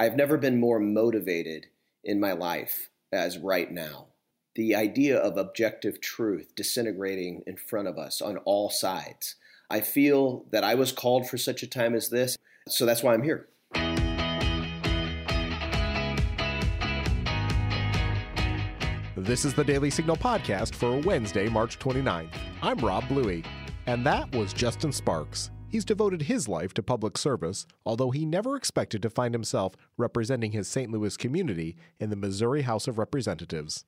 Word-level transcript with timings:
I've 0.00 0.14
never 0.14 0.36
been 0.36 0.60
more 0.60 0.78
motivated 0.78 1.66
in 2.04 2.20
my 2.20 2.30
life 2.30 2.88
as 3.12 3.36
right 3.36 3.68
now. 3.68 4.06
The 4.54 4.76
idea 4.76 5.18
of 5.18 5.36
objective 5.36 6.00
truth 6.00 6.52
disintegrating 6.54 7.42
in 7.48 7.56
front 7.56 7.88
of 7.88 7.98
us 7.98 8.22
on 8.22 8.36
all 8.38 8.70
sides. 8.70 9.34
I 9.68 9.80
feel 9.80 10.46
that 10.52 10.62
I 10.62 10.76
was 10.76 10.92
called 10.92 11.28
for 11.28 11.36
such 11.36 11.64
a 11.64 11.66
time 11.66 11.96
as 11.96 12.10
this, 12.10 12.38
so 12.68 12.86
that's 12.86 13.02
why 13.02 13.12
I'm 13.12 13.24
here. 13.24 13.48
This 19.16 19.44
is 19.44 19.52
the 19.52 19.64
Daily 19.66 19.90
Signal 19.90 20.16
podcast 20.16 20.76
for 20.76 21.00
Wednesday, 21.00 21.48
March 21.48 21.80
29th. 21.80 22.30
I'm 22.62 22.78
Rob 22.78 23.08
Bluey, 23.08 23.42
and 23.86 24.06
that 24.06 24.32
was 24.32 24.52
Justin 24.52 24.92
Sparks. 24.92 25.50
He's 25.70 25.84
devoted 25.84 26.22
his 26.22 26.48
life 26.48 26.72
to 26.74 26.82
public 26.82 27.18
service, 27.18 27.66
although 27.84 28.10
he 28.10 28.24
never 28.24 28.56
expected 28.56 29.02
to 29.02 29.10
find 29.10 29.34
himself 29.34 29.74
representing 29.98 30.52
his 30.52 30.66
St. 30.66 30.90
Louis 30.90 31.14
community 31.18 31.76
in 32.00 32.08
the 32.08 32.16
Missouri 32.16 32.62
House 32.62 32.88
of 32.88 32.98
Representatives. 32.98 33.84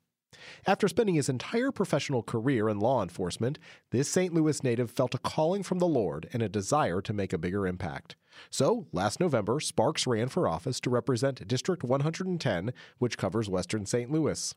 After 0.67 0.89
spending 0.89 1.15
his 1.15 1.31
entire 1.31 1.73
professional 1.73 2.23
career 2.23 2.69
in 2.69 2.81
law 2.81 3.03
enforcement, 3.03 3.59
this 3.93 4.11
St. 4.11 4.35
Louis 4.35 4.63
native 4.63 4.91
felt 4.91 5.15
a 5.15 5.19
calling 5.19 5.63
from 5.63 5.79
the 5.79 5.89
Lord 5.89 6.29
and 6.35 6.43
a 6.43 6.51
desire 6.51 7.01
to 7.01 7.15
make 7.15 7.33
a 7.33 7.39
bigger 7.39 7.67
impact. 7.67 8.15
So, 8.51 8.87
last 8.93 9.19
November, 9.19 9.59
Sparks 9.59 10.07
ran 10.07 10.29
for 10.29 10.47
office 10.47 10.81
to 10.81 10.91
represent 10.91 11.49
District 11.49 11.83
110, 11.83 12.73
which 12.99 13.19
covers 13.19 13.49
western 13.49 13.87
St. 13.87 14.11
Louis. 14.11 14.55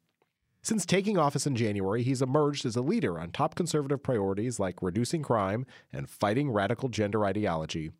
Since 0.65 0.85
taking 0.85 1.17
office 1.17 1.45
in 1.45 1.57
January, 1.57 2.03
he's 2.03 2.21
emerged 2.21 2.65
as 2.65 2.77
a 2.77 2.81
leader 2.81 3.19
on 3.19 3.31
top 3.31 3.53
conservative 3.53 4.01
priorities 4.01 4.61
like 4.61 4.81
reducing 4.81 5.21
crime 5.21 5.65
and 5.91 6.09
fighting 6.09 6.49
radical 6.49 6.87
gender 6.87 7.25
ideology. 7.25 7.91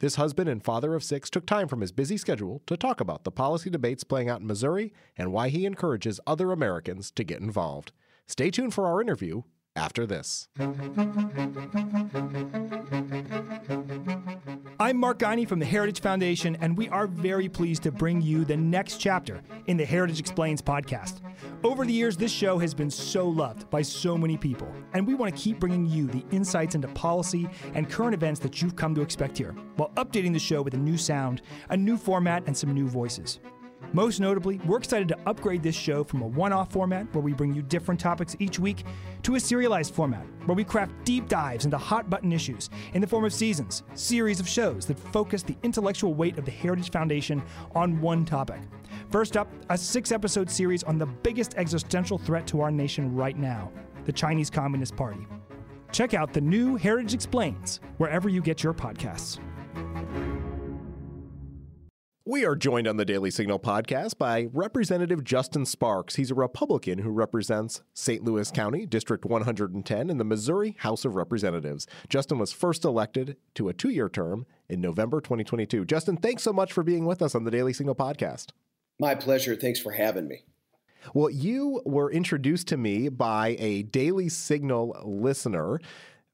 This 0.00 0.16
husband 0.16 0.48
and 0.48 0.60
father 0.60 0.96
of 0.96 1.04
six 1.04 1.30
took 1.30 1.46
time 1.46 1.68
from 1.68 1.80
his 1.80 1.92
busy 1.92 2.16
schedule 2.16 2.60
to 2.66 2.76
talk 2.76 3.00
about 3.00 3.22
the 3.22 3.30
policy 3.30 3.70
debates 3.70 4.02
playing 4.02 4.28
out 4.28 4.40
in 4.40 4.48
Missouri 4.48 4.92
and 5.16 5.30
why 5.30 5.48
he 5.48 5.64
encourages 5.64 6.18
other 6.26 6.50
Americans 6.50 7.12
to 7.12 7.22
get 7.22 7.40
involved. 7.40 7.92
Stay 8.26 8.50
tuned 8.50 8.74
for 8.74 8.88
our 8.88 9.00
interview 9.00 9.42
after 9.78 10.06
this. 10.06 10.48
I'm 14.80 14.96
Mark 14.96 15.18
Guiney 15.18 15.46
from 15.46 15.58
the 15.58 15.66
Heritage 15.66 16.00
Foundation, 16.00 16.56
and 16.60 16.76
we 16.76 16.88
are 16.88 17.06
very 17.06 17.48
pleased 17.48 17.82
to 17.84 17.92
bring 17.92 18.20
you 18.20 18.44
the 18.44 18.56
next 18.56 18.98
chapter 18.98 19.40
in 19.66 19.76
the 19.76 19.84
Heritage 19.84 20.20
Explains 20.20 20.60
podcast. 20.60 21.20
Over 21.62 21.84
the 21.84 21.92
years, 21.92 22.16
this 22.16 22.32
show 22.32 22.58
has 22.58 22.74
been 22.74 22.90
so 22.90 23.28
loved 23.28 23.70
by 23.70 23.82
so 23.82 24.16
many 24.16 24.36
people, 24.36 24.72
and 24.94 25.06
we 25.06 25.14
want 25.14 25.34
to 25.34 25.40
keep 25.40 25.60
bringing 25.60 25.86
you 25.86 26.06
the 26.06 26.24
insights 26.30 26.74
into 26.74 26.88
policy 26.88 27.48
and 27.74 27.88
current 27.88 28.14
events 28.14 28.40
that 28.40 28.60
you've 28.60 28.76
come 28.76 28.94
to 28.94 29.02
expect 29.02 29.38
here, 29.38 29.54
while 29.76 29.90
updating 29.96 30.32
the 30.32 30.38
show 30.38 30.62
with 30.62 30.74
a 30.74 30.78
new 30.78 30.96
sound, 30.96 31.42
a 31.70 31.76
new 31.76 31.96
format, 31.96 32.42
and 32.46 32.56
some 32.56 32.72
new 32.72 32.88
voices. 32.88 33.40
Most 33.94 34.20
notably, 34.20 34.60
we're 34.66 34.76
excited 34.76 35.08
to 35.08 35.18
upgrade 35.26 35.62
this 35.62 35.74
show 35.74 36.04
from 36.04 36.20
a 36.20 36.26
one 36.26 36.52
off 36.52 36.70
format 36.70 37.06
where 37.14 37.22
we 37.22 37.32
bring 37.32 37.54
you 37.54 37.62
different 37.62 37.98
topics 37.98 38.36
each 38.38 38.58
week 38.58 38.84
to 39.22 39.36
a 39.36 39.40
serialized 39.40 39.94
format 39.94 40.26
where 40.44 40.54
we 40.54 40.62
craft 40.62 40.92
deep 41.04 41.26
dives 41.26 41.64
into 41.64 41.78
hot 41.78 42.10
button 42.10 42.30
issues 42.30 42.68
in 42.92 43.00
the 43.00 43.06
form 43.06 43.24
of 43.24 43.32
seasons, 43.32 43.84
series 43.94 44.40
of 44.40 44.48
shows 44.48 44.84
that 44.86 44.98
focus 44.98 45.42
the 45.42 45.56
intellectual 45.62 46.12
weight 46.12 46.36
of 46.36 46.44
the 46.44 46.50
Heritage 46.50 46.90
Foundation 46.90 47.42
on 47.74 47.98
one 48.00 48.26
topic. 48.26 48.60
First 49.10 49.38
up, 49.38 49.50
a 49.70 49.78
six 49.78 50.12
episode 50.12 50.50
series 50.50 50.82
on 50.82 50.98
the 50.98 51.06
biggest 51.06 51.54
existential 51.56 52.18
threat 52.18 52.46
to 52.48 52.60
our 52.60 52.70
nation 52.70 53.14
right 53.14 53.36
now 53.36 53.72
the 54.04 54.12
Chinese 54.12 54.48
Communist 54.48 54.96
Party. 54.96 55.26
Check 55.92 56.14
out 56.14 56.32
the 56.32 56.40
new 56.40 56.76
Heritage 56.76 57.12
Explains 57.12 57.80
wherever 57.98 58.30
you 58.30 58.40
get 58.40 58.62
your 58.62 58.72
podcasts. 58.72 59.38
We 62.28 62.44
are 62.44 62.56
joined 62.56 62.86
on 62.86 62.98
the 62.98 63.06
Daily 63.06 63.30
Signal 63.30 63.58
podcast 63.58 64.18
by 64.18 64.48
Representative 64.52 65.24
Justin 65.24 65.64
Sparks. 65.64 66.16
He's 66.16 66.30
a 66.30 66.34
Republican 66.34 66.98
who 66.98 67.08
represents 67.08 67.80
St. 67.94 68.22
Louis 68.22 68.50
County, 68.50 68.84
District 68.84 69.24
110, 69.24 70.10
in 70.10 70.18
the 70.18 70.24
Missouri 70.24 70.76
House 70.80 71.06
of 71.06 71.14
Representatives. 71.14 71.86
Justin 72.10 72.38
was 72.38 72.52
first 72.52 72.84
elected 72.84 73.38
to 73.54 73.70
a 73.70 73.72
two 73.72 73.88
year 73.88 74.10
term 74.10 74.44
in 74.68 74.82
November 74.82 75.22
2022. 75.22 75.86
Justin, 75.86 76.18
thanks 76.18 76.42
so 76.42 76.52
much 76.52 76.70
for 76.70 76.82
being 76.82 77.06
with 77.06 77.22
us 77.22 77.34
on 77.34 77.44
the 77.44 77.50
Daily 77.50 77.72
Signal 77.72 77.94
podcast. 77.94 78.48
My 79.00 79.14
pleasure. 79.14 79.56
Thanks 79.56 79.80
for 79.80 79.92
having 79.92 80.28
me. 80.28 80.44
Well, 81.14 81.30
you 81.30 81.80
were 81.86 82.12
introduced 82.12 82.68
to 82.68 82.76
me 82.76 83.08
by 83.08 83.56
a 83.58 83.84
Daily 83.84 84.28
Signal 84.28 85.00
listener 85.02 85.80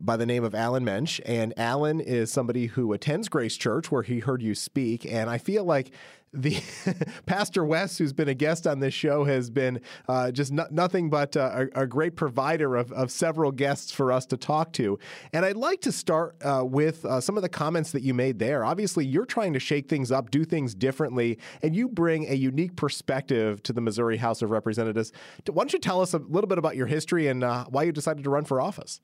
by 0.00 0.16
the 0.16 0.26
name 0.26 0.44
of 0.44 0.54
Alan 0.54 0.84
Mensch. 0.84 1.20
And 1.24 1.54
Alan 1.56 2.00
is 2.00 2.30
somebody 2.32 2.66
who 2.66 2.92
attends 2.92 3.28
Grace 3.28 3.56
Church, 3.56 3.90
where 3.90 4.02
he 4.02 4.20
heard 4.20 4.42
you 4.42 4.54
speak. 4.54 5.06
And 5.06 5.30
I 5.30 5.38
feel 5.38 5.64
like 5.64 5.92
the 6.34 6.60
Pastor 7.26 7.64
West, 7.64 7.98
who's 7.98 8.12
been 8.12 8.28
a 8.28 8.34
guest 8.34 8.66
on 8.66 8.80
this 8.80 8.92
show, 8.92 9.24
has 9.24 9.50
been 9.50 9.80
uh, 10.08 10.32
just 10.32 10.52
no- 10.52 10.66
nothing 10.70 11.08
but 11.08 11.36
uh, 11.36 11.66
a, 11.74 11.82
a, 11.82 11.86
great 11.86 12.16
provider 12.16 12.74
of, 12.74 12.90
of, 12.92 13.10
several 13.10 13.52
guests 13.52 13.92
for 13.92 14.10
us 14.10 14.26
to 14.26 14.36
talk 14.36 14.72
to. 14.72 14.98
And 15.32 15.44
I'd 15.44 15.56
like 15.56 15.80
to 15.82 15.92
start 15.92 16.36
uh, 16.44 16.64
with 16.66 17.04
uh, 17.04 17.20
some 17.20 17.36
of 17.36 17.42
the 17.42 17.48
comments 17.48 17.92
that 17.92 18.02
you 18.02 18.14
made 18.14 18.40
there. 18.40 18.64
Obviously, 18.64 19.06
you're 19.06 19.26
trying 19.26 19.52
to 19.52 19.60
shake 19.60 19.88
things 19.88 20.10
up, 20.10 20.30
do 20.30 20.44
things 20.44 20.74
differently, 20.74 21.38
and 21.62 21.76
you 21.76 21.88
bring 21.88 22.28
a 22.28 22.34
unique 22.34 22.74
perspective 22.74 23.62
to 23.62 23.72
the 23.72 23.80
Missouri 23.80 24.16
House 24.16 24.42
of 24.42 24.50
Representatives. 24.50 25.12
Why 25.48 25.62
don't 25.62 25.72
you 25.72 25.78
tell 25.78 26.00
us 26.00 26.14
a 26.14 26.18
little 26.18 26.48
bit 26.48 26.58
about 26.58 26.74
your 26.76 26.88
history 26.88 27.28
and 27.28 27.44
uh, 27.44 27.64
why 27.68 27.84
you 27.84 27.92
decided 27.92 28.24
to 28.24 28.30
run 28.30 28.44
for 28.44 28.60
office? 28.60 29.00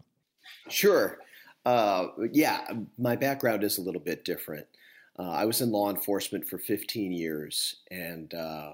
Sure. 0.69 1.19
Uh, 1.65 2.09
yeah, 2.33 2.66
my 2.99 3.16
background 3.16 3.65
is 3.65 3.78
a 3.78 3.83
little 3.83 4.00
bit 4.00 4.25
different. 4.25 4.66
Uh, 5.19 5.31
I 5.31 5.44
was 5.44 5.61
in 5.61 5.71
law 5.71 5.91
enforcement 5.91 6.49
for 6.49 6.59
15 6.59 7.12
years 7.12 7.77
and 7.91 8.33
uh, 8.33 8.72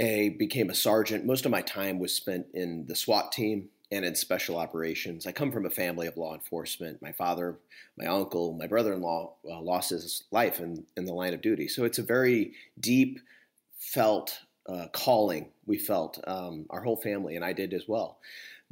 I 0.00 0.36
became 0.38 0.70
a 0.70 0.74
sergeant. 0.74 1.24
Most 1.24 1.46
of 1.46 1.50
my 1.50 1.62
time 1.62 1.98
was 1.98 2.14
spent 2.14 2.46
in 2.52 2.84
the 2.86 2.96
SWAT 2.96 3.32
team 3.32 3.68
and 3.90 4.04
in 4.04 4.14
special 4.14 4.58
operations. 4.58 5.26
I 5.26 5.32
come 5.32 5.52
from 5.52 5.66
a 5.66 5.70
family 5.70 6.06
of 6.06 6.16
law 6.16 6.34
enforcement. 6.34 7.00
My 7.00 7.12
father, 7.12 7.58
my 7.96 8.06
uncle, 8.06 8.52
my 8.54 8.66
brother 8.66 8.92
in 8.92 9.00
law 9.00 9.34
uh, 9.48 9.60
lost 9.60 9.90
his 9.90 10.24
life 10.30 10.60
in, 10.60 10.84
in 10.96 11.04
the 11.04 11.14
line 11.14 11.34
of 11.34 11.40
duty. 11.40 11.68
So 11.68 11.84
it's 11.84 11.98
a 11.98 12.02
very 12.02 12.52
deep 12.80 13.20
felt 13.78 14.38
uh, 14.68 14.86
calling 14.92 15.48
we 15.66 15.78
felt, 15.78 16.18
um, 16.26 16.66
our 16.70 16.82
whole 16.82 16.96
family, 16.96 17.36
and 17.36 17.44
I 17.44 17.52
did 17.52 17.72
as 17.72 17.88
well. 17.88 18.18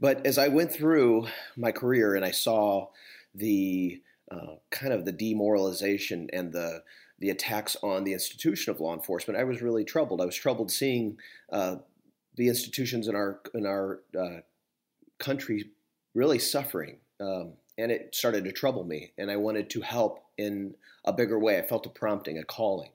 But 0.01 0.27
as 0.27 0.39
I 0.39 0.49
went 0.49 0.73
through 0.73 1.27
my 1.57 1.73
career 1.73 2.15
and 2.15 2.25
I 2.25 2.31
saw 2.31 2.89
the 3.35 4.01
uh, 4.31 4.55
kind 4.71 4.95
of 4.95 5.05
the 5.05 5.13
demoralization 5.13 6.29
and 6.33 6.53
the 6.53 6.83
the 7.19 7.29
attacks 7.29 7.77
on 7.83 8.05
the 8.05 8.15
institution 8.15 8.71
of 8.71 8.81
law 8.81 8.95
enforcement, 8.95 9.39
I 9.39 9.45
was 9.45 9.61
really 9.61 9.85
troubled. 9.85 10.23
I 10.23 10.25
was 10.25 10.37
troubled 10.37 10.71
seeing 10.71 11.19
uh, 11.53 11.77
the 12.37 12.49
institutions 12.49 13.09
in 13.09 13.15
our 13.15 13.41
in 13.53 13.67
our 13.67 14.01
uh, 14.19 14.41
country 15.19 15.71
really 16.15 16.39
suffering, 16.39 16.97
um, 17.21 17.53
and 17.77 17.93
it 17.93 18.15
started 18.15 18.45
to 18.45 18.53
trouble 18.53 18.85
me. 18.85 19.13
And 19.19 19.31
I 19.31 19.37
wanted 19.37 19.69
to 19.71 19.83
help 19.83 20.25
in 20.39 20.75
a 21.05 21.13
bigger 21.13 21.39
way. 21.39 21.59
I 21.59 21.63
felt 21.63 21.85
a 21.85 21.91
prompting, 21.91 22.39
a 22.39 22.45
calling, 22.45 22.91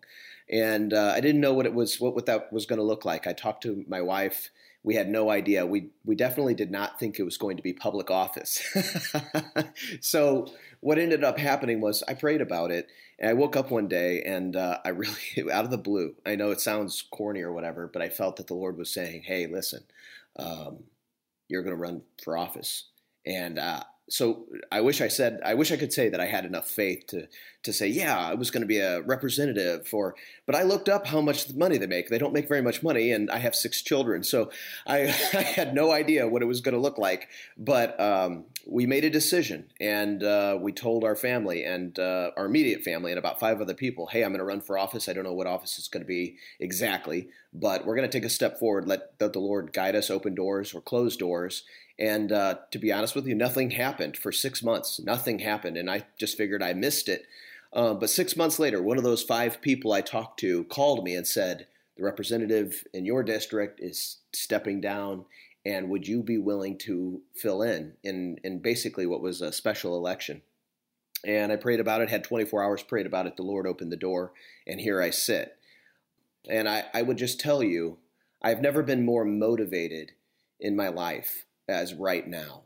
and 0.49 0.91
uh, 0.91 1.13
I 1.15 1.21
didn't 1.21 1.41
know 1.41 1.53
what 1.53 1.67
it 1.67 1.73
was, 1.75 1.99
what, 1.99 2.15
what 2.15 2.25
that 2.25 2.51
was 2.51 2.65
going 2.65 2.79
to 2.79 2.83
look 2.83 3.05
like. 3.05 3.27
I 3.27 3.33
talked 3.33 3.61
to 3.63 3.85
my 3.87 4.01
wife 4.01 4.49
we 4.85 4.93
had 4.93 5.09
no 5.09 5.31
idea. 5.31 5.65
We 5.65 5.89
we 6.05 6.15
definitely 6.15 6.53
did 6.53 6.69
not 6.69 6.99
think 6.99 7.19
it 7.19 7.23
was 7.23 7.37
going 7.37 7.57
to 7.57 7.63
be 7.63 7.73
public 7.73 8.11
office. 8.11 8.63
so 9.99 10.47
what 10.79 10.99
ended 10.99 11.23
up 11.23 11.39
happening 11.39 11.81
was 11.81 12.03
I 12.07 12.13
prayed 12.13 12.39
about 12.39 12.69
it, 12.69 12.87
and 13.17 13.31
I 13.31 13.33
woke 13.33 13.55
up 13.55 13.71
one 13.71 13.87
day 13.87 14.21
and 14.21 14.55
uh, 14.55 14.77
I 14.85 14.89
really 14.89 15.17
out 15.51 15.65
of 15.65 15.71
the 15.71 15.79
blue. 15.79 16.13
I 16.23 16.35
know 16.35 16.51
it 16.51 16.61
sounds 16.61 17.03
corny 17.11 17.41
or 17.41 17.51
whatever, 17.51 17.89
but 17.91 18.03
I 18.03 18.09
felt 18.09 18.35
that 18.37 18.45
the 18.45 18.53
Lord 18.53 18.77
was 18.77 18.93
saying, 18.93 19.23
"Hey, 19.23 19.47
listen, 19.47 19.83
um, 20.37 20.83
you're 21.49 21.63
going 21.63 21.75
to 21.75 21.81
run 21.81 22.03
for 22.23 22.37
office," 22.37 22.89
and 23.25 23.57
uh, 23.57 23.83
so 24.07 24.45
I 24.71 24.81
wish 24.81 25.01
I 25.01 25.07
said 25.07 25.39
I 25.43 25.55
wish 25.55 25.71
I 25.71 25.77
could 25.77 25.93
say 25.93 26.09
that 26.09 26.21
I 26.21 26.27
had 26.27 26.45
enough 26.45 26.67
faith 26.67 27.07
to 27.07 27.27
to 27.65 27.73
say 27.73 27.87
yeah 27.87 28.17
I 28.17 28.33
was 28.33 28.51
going 28.51 28.61
to 28.61 28.67
be 28.67 28.79
a 28.79 29.01
representative 29.01 29.87
for 29.87 30.15
but 30.45 30.55
I 30.55 30.63
looked 30.63 30.87
up 30.87 31.07
how 31.07 31.21
much 31.21 31.53
money 31.53 31.77
they 31.77 31.87
make 31.87 32.09
they 32.09 32.17
don't 32.17 32.33
make 32.33 32.47
very 32.47 32.61
much 32.61 32.81
money 32.81 33.11
and 33.11 33.29
I 33.29 33.39
have 33.39 33.55
six 33.55 33.81
children 33.81 34.23
so 34.23 34.51
I, 34.87 35.01
I 35.33 35.41
had 35.41 35.73
no 35.73 35.91
idea 35.91 36.27
what 36.27 36.41
it 36.41 36.45
was 36.45 36.61
going 36.61 36.75
to 36.75 36.81
look 36.81 36.97
like 36.97 37.27
but 37.57 37.99
um, 37.99 38.45
we 38.67 38.85
made 38.85 39.03
a 39.03 39.09
decision 39.09 39.65
and 39.79 40.23
uh, 40.23 40.57
we 40.59 40.71
told 40.71 41.03
our 41.03 41.15
family 41.15 41.63
and 41.63 41.97
uh, 41.99 42.31
our 42.37 42.45
immediate 42.45 42.83
family 42.83 43.11
and 43.11 43.19
about 43.19 43.39
five 43.39 43.61
other 43.61 43.73
people 43.73 44.07
hey 44.07 44.23
I'm 44.23 44.31
going 44.31 44.39
to 44.39 44.45
run 44.45 44.61
for 44.61 44.77
office 44.77 45.09
I 45.09 45.13
don't 45.13 45.23
know 45.23 45.33
what 45.33 45.47
office 45.47 45.77
it's 45.77 45.87
going 45.87 46.03
to 46.03 46.07
be 46.07 46.37
exactly 46.59 47.29
but 47.53 47.85
we're 47.85 47.95
going 47.95 48.09
to 48.09 48.17
take 48.17 48.25
a 48.25 48.29
step 48.29 48.59
forward 48.59 48.87
let, 48.87 49.19
the 49.19 49.39
Lord 49.39 49.73
guide 49.73 49.95
us 49.95 50.09
open 50.09 50.35
doors 50.35 50.73
or 50.73 50.81
close 50.81 51.17
doors 51.17 51.63
and 51.97 52.31
uh, 52.31 52.55
to 52.71 52.79
be 52.79 52.91
honest 52.91 53.15
with 53.15 53.25
you, 53.25 53.35
nothing 53.35 53.71
happened 53.71 54.17
for 54.17 54.31
six 54.31 54.61
months. 54.61 54.99
Nothing 54.99 55.39
happened. 55.39 55.77
And 55.77 55.89
I 55.89 56.05
just 56.17 56.37
figured 56.37 56.61
I 56.61 56.73
missed 56.73 57.07
it. 57.07 57.25
Uh, 57.75 57.93
but 57.93 58.09
six 58.09 58.37
months 58.37 58.57
later, 58.57 58.81
one 58.81 58.97
of 58.97 59.03
those 59.03 59.21
five 59.21 59.61
people 59.61 59.91
I 59.91 59.99
talked 59.99 60.39
to 60.39 60.63
called 60.65 61.03
me 61.03 61.13
and 61.13 61.27
said, 61.27 61.67
The 61.97 62.03
representative 62.03 62.85
in 62.93 63.05
your 63.05 63.21
district 63.21 63.81
is 63.81 64.19
stepping 64.33 64.79
down. 64.79 65.25
And 65.65 65.89
would 65.89 66.07
you 66.07 66.23
be 66.23 66.37
willing 66.37 66.77
to 66.79 67.21
fill 67.35 67.61
in 67.61 67.93
in, 68.03 68.37
in 68.43 68.59
basically 68.59 69.05
what 69.05 69.21
was 69.21 69.41
a 69.41 69.51
special 69.51 69.97
election? 69.97 70.41
And 71.25 71.51
I 71.51 71.55
prayed 71.57 71.79
about 71.79 72.01
it, 72.01 72.09
had 72.09 72.23
24 72.23 72.63
hours, 72.63 72.83
prayed 72.83 73.07
about 73.07 73.25
it. 73.25 73.35
The 73.35 73.43
Lord 73.43 73.65
opened 73.65 73.91
the 73.91 73.97
door, 73.97 74.31
and 74.67 74.79
here 74.79 75.01
I 75.01 75.09
sit. 75.09 75.57
And 76.47 76.69
I, 76.69 76.85
I 76.93 77.01
would 77.01 77.17
just 77.17 77.39
tell 77.39 77.63
you, 77.63 77.97
I've 78.43 78.61
never 78.61 78.83
been 78.83 79.03
more 79.03 79.25
motivated 79.25 80.11
in 80.59 80.75
my 80.75 80.89
life 80.89 81.45
as 81.67 81.95
right 81.95 82.27
now. 82.27 82.64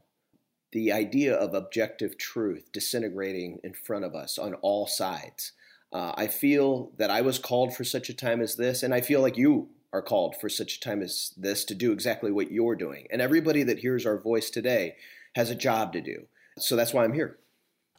The 0.72 0.92
idea 0.92 1.36
of 1.36 1.54
objective 1.54 2.18
truth 2.18 2.72
disintegrating 2.72 3.60
in 3.64 3.74
front 3.74 4.06
of 4.06 4.16
us 4.16 4.38
on 4.38 4.54
all 4.56 4.88
sides. 4.88 5.54
Uh, 5.92 6.14
I 6.16 6.28
feel 6.28 6.92
that 6.98 7.10
I 7.10 7.22
was 7.22 7.40
called 7.40 7.76
for 7.76 7.84
such 7.84 8.10
a 8.10 8.14
time 8.14 8.42
as 8.42 8.56
this, 8.56 8.84
and 8.84 8.94
I 8.94 9.02
feel 9.02 9.22
like 9.22 9.38
you 9.38 9.70
are 9.92 10.02
called 10.02 10.36
for 10.36 10.50
such 10.50 10.78
a 10.78 10.80
time 10.80 11.02
as 11.02 11.34
this 11.36 11.66
to 11.66 11.74
do 11.74 11.92
exactly 11.92 12.32
what 12.32 12.52
you're 12.52 12.76
doing. 12.76 13.08
And 13.12 13.22
everybody 13.22 13.64
that 13.64 13.80
hears 13.80 14.06
our 14.06 14.20
voice 14.20 14.50
today 14.52 14.96
has 15.36 15.50
a 15.50 15.56
job 15.56 15.94
to 15.94 16.02
do. 16.02 16.28
So 16.60 16.76
that's 16.76 16.94
why 16.94 17.04
I'm 17.04 17.14
here. 17.14 17.40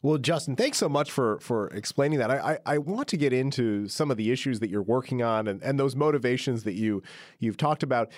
Well, 0.03 0.17
Justin, 0.17 0.55
thanks 0.55 0.79
so 0.79 0.89
much 0.89 1.11
for 1.11 1.39
for 1.41 1.67
explaining 1.67 2.19
that. 2.19 2.31
I, 2.31 2.53
I, 2.53 2.57
I, 2.65 2.77
want 2.79 3.07
to 3.09 3.17
get 3.17 3.33
into 3.33 3.87
some 3.87 4.09
of 4.09 4.17
the 4.17 4.31
issues 4.31 4.59
that 4.59 4.69
you're 4.71 4.81
working 4.81 5.21
on 5.21 5.47
and, 5.47 5.61
and 5.61 5.79
those 5.79 5.95
motivations 5.95 6.63
that 6.63 6.73
you 6.73 7.03
you've 7.37 7.57
talked 7.57 7.83
about. 7.83 8.09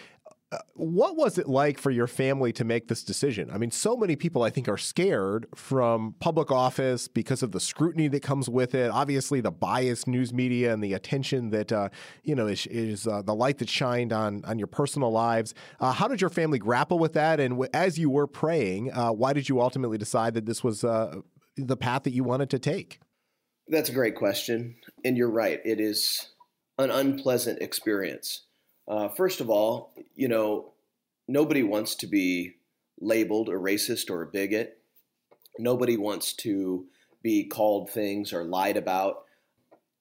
What 0.76 1.16
was 1.16 1.38
it 1.38 1.48
like 1.48 1.78
for 1.78 1.92
your 1.92 2.08
family 2.08 2.52
to 2.54 2.64
make 2.64 2.88
this 2.88 3.04
decision? 3.04 3.50
I 3.52 3.58
mean, 3.58 3.72
so 3.72 3.96
many 3.96 4.16
people 4.16 4.44
I 4.44 4.50
think 4.50 4.68
are 4.68 4.78
scared 4.78 5.48
from 5.56 6.16
public 6.20 6.52
office 6.52 7.08
because 7.08 7.44
of 7.44 7.52
the 7.52 7.60
scrutiny 7.60 8.08
that 8.10 8.22
comes 8.22 8.50
with 8.50 8.76
it. 8.76 8.92
Obviously, 8.92 9.42
the 9.42 9.52
biased 9.52 10.08
news 10.08 10.34
media 10.34 10.74
and 10.74 10.84
the 10.84 10.94
attention 10.94 11.50
that 11.52 11.72
uh, 11.72 11.90
you 12.24 12.36
know 12.36 12.48
is, 12.48 12.66
is 12.68 13.08
uh, 13.08 13.22
the 13.22 13.36
light 13.36 13.58
that 13.60 13.70
shined 13.70 14.14
on 14.14 14.44
on 14.46 14.58
your 14.58 14.68
personal 14.68 15.12
lives. 15.12 15.54
Uh, 15.80 15.92
how 15.92 16.08
did 16.08 16.22
your 16.22 16.30
family 16.30 16.60
grapple 16.60 17.00
with 17.00 17.14
that? 17.14 17.40
And 17.40 17.52
w- 17.52 17.70
as 17.74 17.98
you 17.98 18.10
were 18.10 18.28
praying, 18.28 18.92
uh, 18.92 19.12
why 19.12 19.34
did 19.34 19.50
you 19.50 19.62
ultimately 19.62 19.98
decide 19.98 20.34
that 20.34 20.46
this 20.46 20.64
was 20.64 20.84
uh, 20.84 21.22
the 21.56 21.78
path 21.78 22.04
that 22.04 22.14
you 22.14 22.24
wanted 22.24 22.50
to 22.52 22.60
take? 22.60 23.00
That's 23.68 23.90
a 23.90 23.94
great 23.94 24.16
question. 24.16 24.76
And 25.06 25.18
you're 25.18 25.32
right. 25.32 25.60
It 25.64 25.80
is 25.80 26.30
an 26.78 26.92
unpleasant 26.92 27.62
experience. 27.62 28.46
Uh, 28.88 29.08
first 29.10 29.42
of 29.42 29.50
all, 29.50 29.94
you 30.16 30.28
know, 30.28 30.72
nobody 31.28 31.64
wants 31.64 31.96
to 31.96 32.08
be 32.08 32.56
labeled 33.00 33.50
a 33.50 33.54
racist 33.54 34.10
or 34.10 34.22
a 34.22 34.28
bigot. 34.28 34.80
Nobody 35.58 35.98
wants 35.98 36.34
to 36.34 36.86
be 37.22 37.46
called 37.46 37.90
things 37.90 38.34
or 38.34 38.44
lied 38.44 38.78
about. 38.78 39.26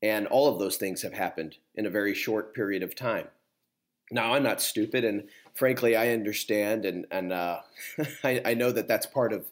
And 0.02 0.26
all 0.26 0.49
of 0.49 0.58
those 0.58 0.76
things 0.76 1.02
have 1.02 1.12
happened 1.12 1.56
in 1.75 1.87
a 1.87 1.90
very 1.90 2.14
short 2.14 2.55
period 2.55 2.82
of 2.82 2.96
time. 2.96 3.29
Now, 4.11 4.34
I'm 4.34 4.43
not 4.43 4.61
stupid, 4.61 5.05
and 5.05 5.28
frankly, 5.55 5.96
I 5.96 6.11
understand, 6.11 6.85
and, 6.85 7.06
and 7.11 7.32
uh, 7.32 7.61
I, 8.25 8.43
I 8.44 8.55
know 8.55 8.70
that 8.70 8.88
that's 8.88 9.06
part 9.06 9.32
of 9.32 9.46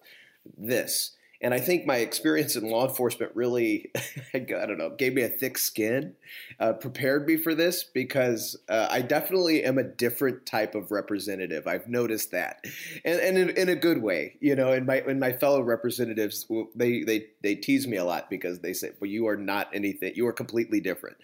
this. 0.58 1.16
And 1.42 1.54
I 1.54 1.58
think 1.58 1.86
my 1.86 1.96
experience 1.96 2.54
in 2.54 2.68
law 2.68 2.86
enforcement 2.86 3.32
really, 3.34 3.90
I 4.34 4.40
don't 4.40 4.76
know, 4.76 4.90
gave 4.90 5.14
me 5.14 5.22
a 5.22 5.28
thick 5.28 5.56
skin, 5.56 6.14
uh, 6.58 6.74
prepared 6.74 7.26
me 7.26 7.38
for 7.38 7.54
this 7.54 7.82
because 7.82 8.56
uh, 8.68 8.88
I 8.90 9.00
definitely 9.00 9.64
am 9.64 9.78
a 9.78 9.82
different 9.82 10.44
type 10.44 10.74
of 10.74 10.90
representative. 10.90 11.66
I've 11.66 11.88
noticed 11.88 12.32
that, 12.32 12.64
and, 13.04 13.20
and 13.20 13.38
in, 13.38 13.50
in, 13.50 13.68
a 13.70 13.74
good 13.74 14.02
way. 14.02 14.36
You 14.40 14.54
know, 14.54 14.72
and 14.72 14.86
my 14.86 14.96
and 14.96 15.18
my 15.18 15.32
fellow 15.32 15.62
representatives, 15.62 16.46
they 16.74 17.04
they 17.04 17.28
they 17.42 17.54
tease 17.54 17.86
me 17.86 17.96
a 17.96 18.04
lot 18.04 18.28
because 18.28 18.60
they 18.60 18.74
say, 18.74 18.90
"Well, 19.00 19.10
you 19.10 19.26
are 19.28 19.36
not 19.36 19.68
anything. 19.72 20.12
You 20.16 20.26
are 20.26 20.34
completely 20.34 20.80
different." 20.80 21.16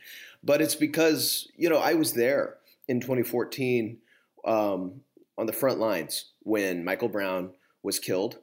But 0.42 0.62
it's 0.62 0.76
because 0.76 1.48
you 1.56 1.68
know 1.68 1.78
I 1.78 1.92
was 1.94 2.14
there 2.14 2.56
in 2.88 3.00
2014 3.00 3.98
um, 4.46 5.00
on 5.36 5.46
the 5.46 5.52
front 5.52 5.78
lines 5.78 6.32
when 6.42 6.84
Michael 6.84 7.08
Brown 7.08 7.50
was 7.82 7.98
killed 7.98 8.38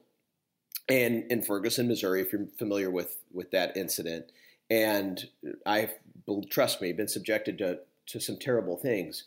and 0.88 1.24
in 1.30 1.42
Ferguson, 1.42 1.88
Missouri, 1.88 2.20
if 2.20 2.32
you're 2.32 2.46
familiar 2.58 2.90
with 2.90 3.16
with 3.32 3.50
that 3.52 3.76
incident, 3.76 4.32
and 4.70 5.28
I've 5.66 5.94
trust 6.50 6.80
me, 6.80 6.92
been 6.92 7.08
subjected 7.08 7.58
to 7.58 7.80
to 8.06 8.20
some 8.20 8.36
terrible 8.36 8.76
things. 8.76 9.24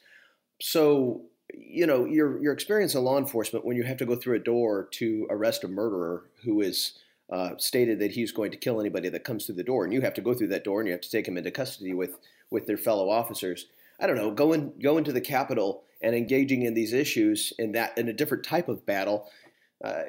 So 0.61 1.21
you 1.53 1.87
know 1.87 2.05
your 2.05 2.41
your 2.41 2.53
experience 2.53 2.95
in 2.95 3.03
law 3.03 3.17
enforcement 3.17 3.65
when 3.65 3.77
you 3.77 3.83
have 3.83 3.97
to 3.97 4.05
go 4.05 4.15
through 4.15 4.35
a 4.35 4.39
door 4.39 4.87
to 4.91 5.27
arrest 5.29 5.63
a 5.63 5.67
murderer 5.67 6.25
who 6.43 6.61
is 6.61 6.99
uh, 7.31 7.51
stated 7.57 7.99
that 7.99 8.11
he's 8.11 8.31
going 8.31 8.51
to 8.51 8.57
kill 8.57 8.79
anybody 8.79 9.09
that 9.09 9.23
comes 9.23 9.45
through 9.45 9.55
the 9.55 9.63
door, 9.63 9.83
and 9.83 9.93
you 9.93 10.01
have 10.01 10.13
to 10.13 10.21
go 10.21 10.33
through 10.33 10.47
that 10.47 10.63
door 10.63 10.79
and 10.79 10.87
you 10.87 10.93
have 10.93 11.01
to 11.01 11.09
take 11.09 11.27
him 11.27 11.37
into 11.37 11.51
custody 11.51 11.93
with 11.93 12.17
with 12.49 12.67
their 12.67 12.77
fellow 12.77 13.09
officers. 13.09 13.67
I 13.99 14.07
don't 14.07 14.15
know, 14.15 14.31
going 14.31 14.73
going 14.81 15.03
to 15.05 15.11
the 15.11 15.21
Capitol 15.21 15.83
and 16.01 16.15
engaging 16.15 16.61
in 16.61 16.73
these 16.73 16.93
issues 16.93 17.53
in 17.57 17.71
that 17.71 17.97
in 17.97 18.07
a 18.07 18.13
different 18.13 18.43
type 18.43 18.69
of 18.69 18.85
battle. 18.85 19.29
Uh, 19.83 20.03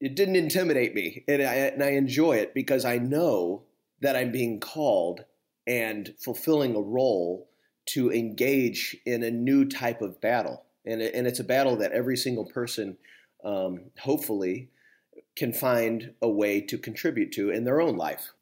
it 0.00 0.14
didn't 0.14 0.36
intimidate 0.36 0.94
me, 0.94 1.24
and 1.26 1.42
I, 1.42 1.54
and 1.54 1.82
I 1.82 1.90
enjoy 1.90 2.36
it 2.36 2.54
because 2.54 2.84
I 2.84 2.98
know 2.98 3.62
that 4.00 4.16
I'm 4.16 4.30
being 4.30 4.60
called 4.60 5.24
and 5.66 6.14
fulfilling 6.18 6.76
a 6.76 6.80
role 6.80 7.48
to 7.86 8.12
engage 8.12 8.96
in 9.04 9.22
a 9.22 9.30
new 9.30 9.64
type 9.64 10.02
of 10.02 10.20
battle, 10.20 10.64
and 10.84 11.02
and 11.02 11.26
it's 11.26 11.40
a 11.40 11.44
battle 11.44 11.76
that 11.76 11.92
every 11.92 12.16
single 12.16 12.44
person, 12.44 12.96
um, 13.44 13.90
hopefully, 13.98 14.68
can 15.36 15.52
find 15.52 16.12
a 16.22 16.28
way 16.28 16.60
to 16.60 16.78
contribute 16.78 17.32
to 17.32 17.50
in 17.50 17.64
their 17.64 17.80
own 17.80 17.96
life. 17.96 18.32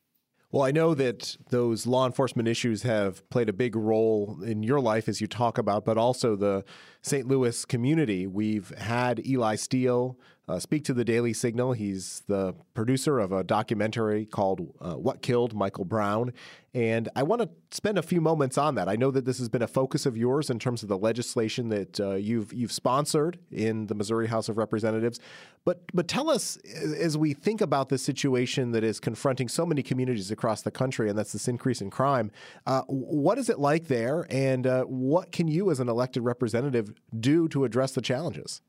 Well, 0.52 0.64
I 0.64 0.70
know 0.70 0.94
that 0.94 1.36
those 1.50 1.86
law 1.86 2.06
enforcement 2.06 2.48
issues 2.48 2.82
have 2.82 3.28
played 3.30 3.48
a 3.48 3.52
big 3.52 3.74
role 3.74 4.38
in 4.42 4.62
your 4.62 4.80
life 4.80 5.08
as 5.08 5.20
you 5.20 5.26
talk 5.26 5.58
about, 5.58 5.84
but 5.84 5.98
also 5.98 6.36
the 6.36 6.64
St. 7.02 7.26
Louis 7.26 7.64
community. 7.64 8.26
We've 8.26 8.70
had 8.78 9.26
Eli 9.26 9.56
Steele 9.56 10.18
uh, 10.48 10.60
speak 10.60 10.84
to 10.84 10.94
the 10.94 11.04
Daily 11.04 11.32
Signal. 11.32 11.72
He's 11.72 12.22
the 12.28 12.54
producer 12.72 13.18
of 13.18 13.32
a 13.32 13.42
documentary 13.42 14.24
called 14.24 14.72
uh, 14.80 14.94
What 14.94 15.20
Killed 15.20 15.54
Michael 15.54 15.84
Brown. 15.84 16.32
And 16.72 17.08
I 17.16 17.24
want 17.24 17.42
to 17.42 17.48
spend 17.70 17.98
a 17.98 18.02
few 18.02 18.20
moments 18.20 18.56
on 18.56 18.76
that. 18.76 18.88
I 18.88 18.94
know 18.96 19.10
that 19.10 19.24
this 19.24 19.38
has 19.38 19.48
been 19.48 19.62
a 19.62 19.66
focus 19.66 20.06
of 20.06 20.16
yours 20.16 20.48
in 20.48 20.58
terms 20.58 20.82
of 20.82 20.88
the 20.88 20.98
legislation 20.98 21.68
that 21.70 21.98
uh, 21.98 22.14
you've 22.14 22.52
you've 22.52 22.70
sponsored 22.70 23.38
in 23.50 23.86
the 23.86 23.94
Missouri 23.94 24.28
House 24.28 24.48
of 24.48 24.56
Representatives. 24.56 25.18
But 25.64 25.80
but 25.94 26.06
tell 26.06 26.30
us 26.30 26.58
as 26.58 27.16
we 27.16 27.32
think 27.32 27.60
about 27.60 27.88
this 27.88 28.02
situation 28.02 28.72
that 28.72 28.84
is 28.84 29.00
confronting 29.00 29.48
so 29.48 29.66
many 29.66 29.82
communities 29.82 30.30
across 30.30 30.62
the 30.62 30.70
country, 30.70 31.08
and 31.08 31.18
that's 31.18 31.32
this 31.32 31.48
increase 31.48 31.80
in 31.80 31.90
crime. 31.90 32.30
Uh, 32.66 32.82
what 32.88 33.38
is 33.38 33.48
it 33.48 33.58
like 33.58 33.88
there, 33.88 34.26
and 34.30 34.66
uh, 34.66 34.84
what 34.84 35.32
can 35.32 35.48
you, 35.48 35.70
as 35.70 35.80
an 35.80 35.88
elected 35.88 36.22
representative, 36.24 36.92
do 37.18 37.48
to 37.48 37.64
address 37.64 37.92
the 37.92 38.02
challenges? 38.02 38.60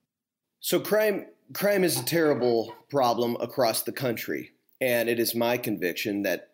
So 0.60 0.80
crime 0.80 1.28
crime 1.54 1.84
is 1.84 2.00
a 2.00 2.06
terrible 2.06 2.74
problem 2.90 3.38
across 3.40 3.84
the 3.84 3.92
country, 3.92 4.52
and 4.82 5.10
it 5.10 5.20
is 5.20 5.36
my 5.36 5.58
conviction 5.58 6.24
that 6.24 6.52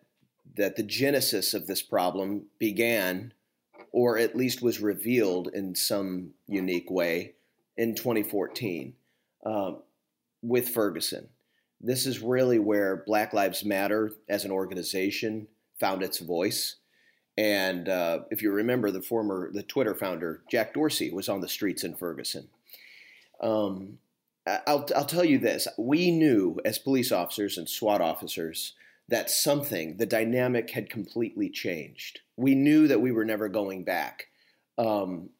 that 0.56 0.76
the 0.76 0.82
genesis 0.82 1.52
of 1.52 1.66
this 1.66 1.82
problem 1.82 2.44
began, 2.60 3.32
or 3.90 4.18
at 4.18 4.36
least 4.36 4.62
was 4.62 4.80
revealed 4.80 5.48
in 5.52 5.74
some 5.74 6.30
unique 6.46 6.90
way, 6.90 7.34
in 7.76 7.94
2014 7.94 8.94
um, 9.44 9.82
with 10.42 10.68
Ferguson. 10.68 11.28
This 11.80 12.06
is 12.06 12.20
really 12.20 12.58
where 12.58 13.02
Black 13.06 13.32
Lives 13.32 13.64
Matter 13.64 14.12
as 14.28 14.44
an 14.44 14.50
organization 14.50 15.48
found 15.80 16.02
its 16.02 16.18
voice. 16.18 16.76
And 17.36 17.88
uh, 17.88 18.20
if 18.30 18.42
you 18.42 18.52
remember, 18.52 18.90
the 18.90 19.02
former 19.02 19.50
the 19.52 19.64
Twitter 19.64 19.94
founder 19.94 20.42
Jack 20.48 20.74
Dorsey 20.74 21.10
was 21.10 21.28
on 21.28 21.40
the 21.40 21.48
streets 21.48 21.82
in 21.82 21.96
Ferguson. 21.96 22.48
Um, 23.40 23.98
I'll, 24.46 24.86
I'll 24.94 25.06
tell 25.06 25.24
you 25.24 25.38
this. 25.38 25.66
We 25.78 26.10
knew 26.10 26.58
as 26.64 26.78
police 26.78 27.10
officers 27.10 27.56
and 27.56 27.68
SWAT 27.68 28.00
officers 28.00 28.74
that 29.08 29.30
something, 29.30 29.96
the 29.96 30.06
dynamic 30.06 30.70
had 30.70 30.90
completely 30.90 31.50
changed. 31.50 32.20
We 32.36 32.54
knew 32.54 32.88
that 32.88 33.00
we 33.00 33.12
were 33.12 33.24
never 33.24 33.48
going 33.48 33.84
back. 33.84 34.26
Um, 34.78 35.30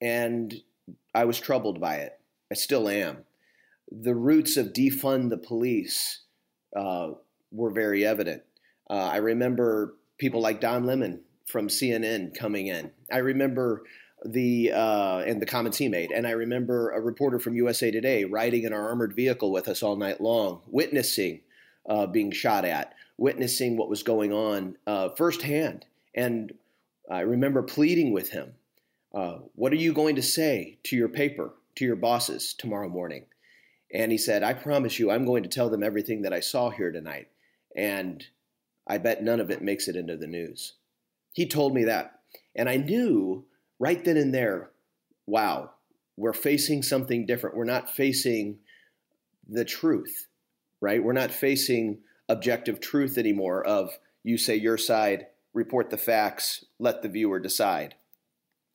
and 0.00 0.54
I 1.14 1.24
was 1.24 1.40
troubled 1.40 1.80
by 1.80 1.96
it. 1.96 2.18
I 2.50 2.54
still 2.54 2.88
am. 2.88 3.24
The 3.90 4.14
roots 4.14 4.56
of 4.56 4.72
defund 4.72 5.30
the 5.30 5.38
police 5.38 6.22
uh, 6.74 7.10
were 7.50 7.70
very 7.70 8.04
evident. 8.04 8.42
Uh, 8.88 9.10
I 9.12 9.16
remember 9.16 9.94
people 10.18 10.40
like 10.40 10.60
Don 10.60 10.84
Lemon 10.84 11.22
from 11.46 11.68
CNN 11.68 12.34
coming 12.34 12.66
in. 12.66 12.90
I 13.10 13.18
remember 13.18 13.82
the 14.24 14.72
uh, 14.72 15.18
and 15.26 15.40
the 15.40 15.46
comments 15.46 15.78
he 15.78 15.88
made. 15.88 16.12
And 16.12 16.26
I 16.26 16.32
remember 16.32 16.90
a 16.90 17.00
reporter 17.00 17.38
from 17.38 17.54
USA 17.54 17.90
Today 17.90 18.24
riding 18.24 18.64
in 18.64 18.72
our 18.72 18.88
armored 18.88 19.14
vehicle 19.14 19.52
with 19.52 19.68
us 19.68 19.82
all 19.82 19.96
night 19.96 20.20
long, 20.20 20.62
witnessing 20.66 21.40
uh, 21.88 22.06
being 22.06 22.30
shot 22.30 22.64
at, 22.64 22.94
witnessing 23.18 23.76
what 23.76 23.88
was 23.88 24.02
going 24.02 24.32
on 24.32 24.76
uh, 24.86 25.10
firsthand. 25.10 25.86
And 26.14 26.52
I 27.10 27.20
remember 27.20 27.62
pleading 27.62 28.12
with 28.12 28.30
him, 28.30 28.54
uh, 29.14 29.38
"What 29.54 29.72
are 29.72 29.76
you 29.76 29.92
going 29.92 30.16
to 30.16 30.22
say 30.22 30.78
to 30.84 30.96
your 30.96 31.08
paper, 31.08 31.54
to 31.76 31.84
your 31.84 31.96
bosses 31.96 32.54
tomorrow 32.54 32.88
morning?" 32.88 33.26
And 33.92 34.12
he 34.12 34.18
said, 34.18 34.42
"I 34.42 34.54
promise 34.54 34.98
you, 34.98 35.10
I'm 35.10 35.24
going 35.24 35.42
to 35.42 35.48
tell 35.48 35.68
them 35.70 35.82
everything 35.82 36.22
that 36.22 36.32
I 36.32 36.40
saw 36.40 36.70
here 36.70 36.92
tonight." 36.92 37.28
And 37.74 38.24
I 38.86 38.98
bet 38.98 39.22
none 39.22 39.40
of 39.40 39.50
it 39.50 39.62
makes 39.62 39.88
it 39.88 39.96
into 39.96 40.16
the 40.16 40.26
news. 40.26 40.74
He 41.32 41.46
told 41.46 41.74
me 41.74 41.84
that. 41.84 42.20
And 42.54 42.68
I 42.68 42.76
knew 42.76 43.46
right 43.82 44.04
then 44.04 44.16
and 44.16 44.32
there, 44.32 44.70
wow, 45.26 45.72
we're 46.16 46.32
facing 46.32 46.84
something 46.84 47.26
different. 47.26 47.56
We're 47.56 47.64
not 47.64 47.90
facing 47.90 48.60
the 49.48 49.64
truth, 49.64 50.28
right? 50.80 51.02
We're 51.02 51.12
not 51.12 51.32
facing 51.32 51.98
objective 52.28 52.78
truth 52.78 53.18
anymore 53.18 53.66
of 53.66 53.90
you 54.22 54.38
say 54.38 54.54
your 54.54 54.78
side, 54.78 55.26
report 55.52 55.90
the 55.90 55.98
facts, 55.98 56.64
let 56.78 57.02
the 57.02 57.08
viewer 57.08 57.40
decide. 57.40 57.96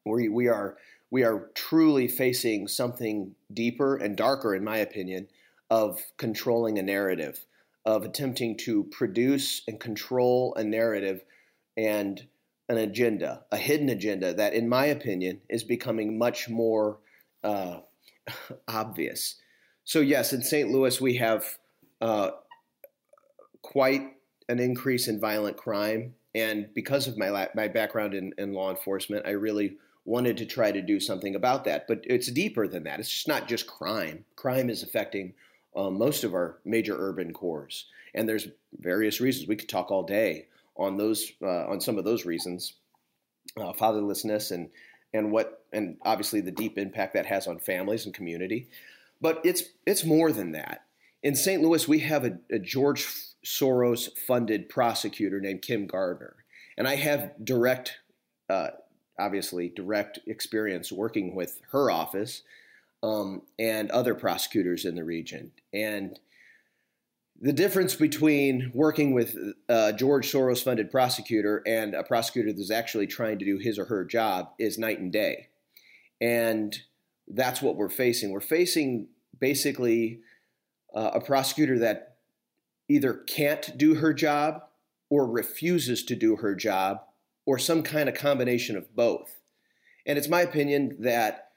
We, 0.06 0.28
we 0.28 0.50
are 0.50 0.76
we 1.10 1.24
are 1.24 1.52
truly 1.56 2.10
facing 2.10 2.68
something 2.68 3.34
deeper 3.54 3.96
and 3.96 4.18
darker, 4.18 4.54
in 4.54 4.66
my 4.66 4.76
opinion, 4.76 5.30
of 5.70 6.02
controlling 6.18 6.78
a 6.78 6.84
narrative, 6.84 7.46
of 7.86 8.04
attempting 8.04 8.58
to 8.58 8.84
produce 8.92 9.62
and 9.70 9.80
control 9.80 10.54
a 10.56 10.66
narrative 10.66 11.24
and 11.78 12.28
an 12.70 12.78
agenda, 12.78 13.44
a 13.52 13.58
hidden 13.58 13.90
agenda 13.90 14.34
that, 14.34 14.54
in 14.54 14.68
my 14.68 14.86
opinion, 14.86 15.42
is 15.50 15.64
becoming 15.64 16.18
much 16.18 16.50
more 16.50 17.00
uh, 17.44 17.80
obvious. 18.68 19.36
So, 19.84 20.00
yes, 20.00 20.34
in 20.34 20.42
St. 20.42 20.70
Louis, 20.70 21.00
we 21.00 21.16
have 21.16 21.46
uh, 22.02 22.32
quite 23.62 24.14
an 24.50 24.60
increase 24.60 25.08
in 25.08 25.20
violent 25.20 25.58
crime. 25.58 26.14
And 26.36 26.68
because 26.74 27.08
of 27.08 27.18
my, 27.18 27.48
my 27.56 27.68
background 27.68 28.14
in, 28.14 28.34
in 28.38 28.54
law 28.54 28.70
enforcement, 28.70 29.26
I 29.26 29.32
really 29.32 29.78
wanted 30.06 30.38
to 30.38 30.46
try 30.46 30.72
to 30.72 30.82
do 30.82 31.00
something 31.00 31.36
about 31.36 31.66
that. 31.66 31.88
But 31.88 32.02
it's 32.04 32.32
deeper 32.32 32.68
than 32.68 32.84
that. 32.84 33.00
It's 33.00 33.10
just 33.10 33.28
not 33.28 33.48
just 33.48 33.68
crime. 33.68 34.26
Crime 34.36 34.70
is 34.70 34.84
affecting 34.84 35.34
uh, 35.76 35.90
most 35.90 36.24
of 36.24 36.34
our 36.34 36.60
major 36.66 36.96
urban 36.98 37.34
cores, 37.34 37.86
and 38.16 38.28
there's 38.28 38.48
various 38.80 39.22
reasons. 39.22 39.48
We 39.48 39.56
could 39.56 39.70
talk 39.70 39.92
all 39.92 40.04
day 40.04 40.48
on 40.78 40.98
those 40.98 41.32
uh, 41.42 41.66
on 41.68 41.82
some 41.82 41.98
of 41.98 42.06
those 42.06 42.26
reasons, 42.26 42.74
uh, 43.58 43.74
fatherlessness 43.74 44.52
and 44.52 44.70
and 45.14 45.32
what 45.32 45.64
and 45.74 45.98
obviously 46.04 46.42
the 46.42 46.52
deep 46.52 46.78
impact 46.78 47.14
that 47.14 47.26
has 47.26 47.48
on 47.48 47.60
families 47.60 48.06
and 48.06 48.14
community. 48.14 48.70
But 49.22 49.42
it's 49.44 49.64
it's 49.86 50.04
more 50.04 50.32
than 50.32 50.52
that. 50.52 50.84
In 51.24 51.36
St. 51.36 51.62
Louis, 51.62 51.88
we 51.88 52.00
have 52.00 52.26
a, 52.26 52.38
a 52.52 52.60
George 52.60 53.08
Soros 53.44 54.10
funded 54.18 54.70
prosecutor 54.70 55.40
named 55.40 55.62
Kim 55.62 55.88
Gardner, 55.88 56.36
and 56.78 56.88
I 56.88 56.96
have 56.96 57.34
direct 57.44 57.98
uh, 58.50 58.70
obviously 59.20 59.70
direct 59.70 60.20
experience 60.28 60.92
working 60.92 61.36
with 61.36 61.62
her 61.72 61.90
office 61.90 62.44
um, 63.04 63.42
and 63.58 63.90
other 63.92 64.16
prosecutors 64.16 64.86
in 64.86 64.96
the 64.96 65.04
region. 65.04 65.52
And 65.74 66.20
the 67.40 67.54
difference 67.54 67.94
between 67.94 68.72
working 68.74 69.14
with 69.14 69.36
a 69.70 69.94
George 69.94 70.32
Soros 70.32 70.64
funded 70.64 70.90
prosecutor 70.90 71.62
and 71.68 71.94
a 71.94 72.04
prosecutor 72.04 72.52
that's 72.52 72.72
actually 72.72 73.08
trying 73.08 73.38
to 73.40 73.46
do 73.46 73.58
his 73.58 73.78
or 73.78 73.86
her 73.86 74.04
job 74.04 74.50
is 74.58 74.78
night 74.78 75.00
and 75.00 75.12
day. 75.12 75.50
And 76.20 76.76
that's 77.28 77.62
what 77.62 77.76
we're 77.76 77.90
facing. 77.90 78.32
We're 78.32 78.40
facing 78.40 79.10
basically 79.40 80.22
uh, 80.96 81.12
a 81.14 81.22
prosecutor 81.22 81.78
that 81.80 82.16
either 82.90 83.14
can't 83.14 83.78
do 83.78 83.96
her 83.96 84.14
job 84.14 84.64
or 85.10 85.30
refuses 85.30 86.04
to 86.06 86.16
do 86.16 86.38
her 86.38 86.56
job 86.56 87.02
or 87.46 87.60
some 87.60 87.84
kind 87.84 88.10
of 88.10 88.16
combination 88.16 88.76
of 88.76 88.96
both. 88.96 89.40
And 90.06 90.18
it's 90.18 90.28
my 90.28 90.42
opinion 90.42 90.98
that 91.00 91.52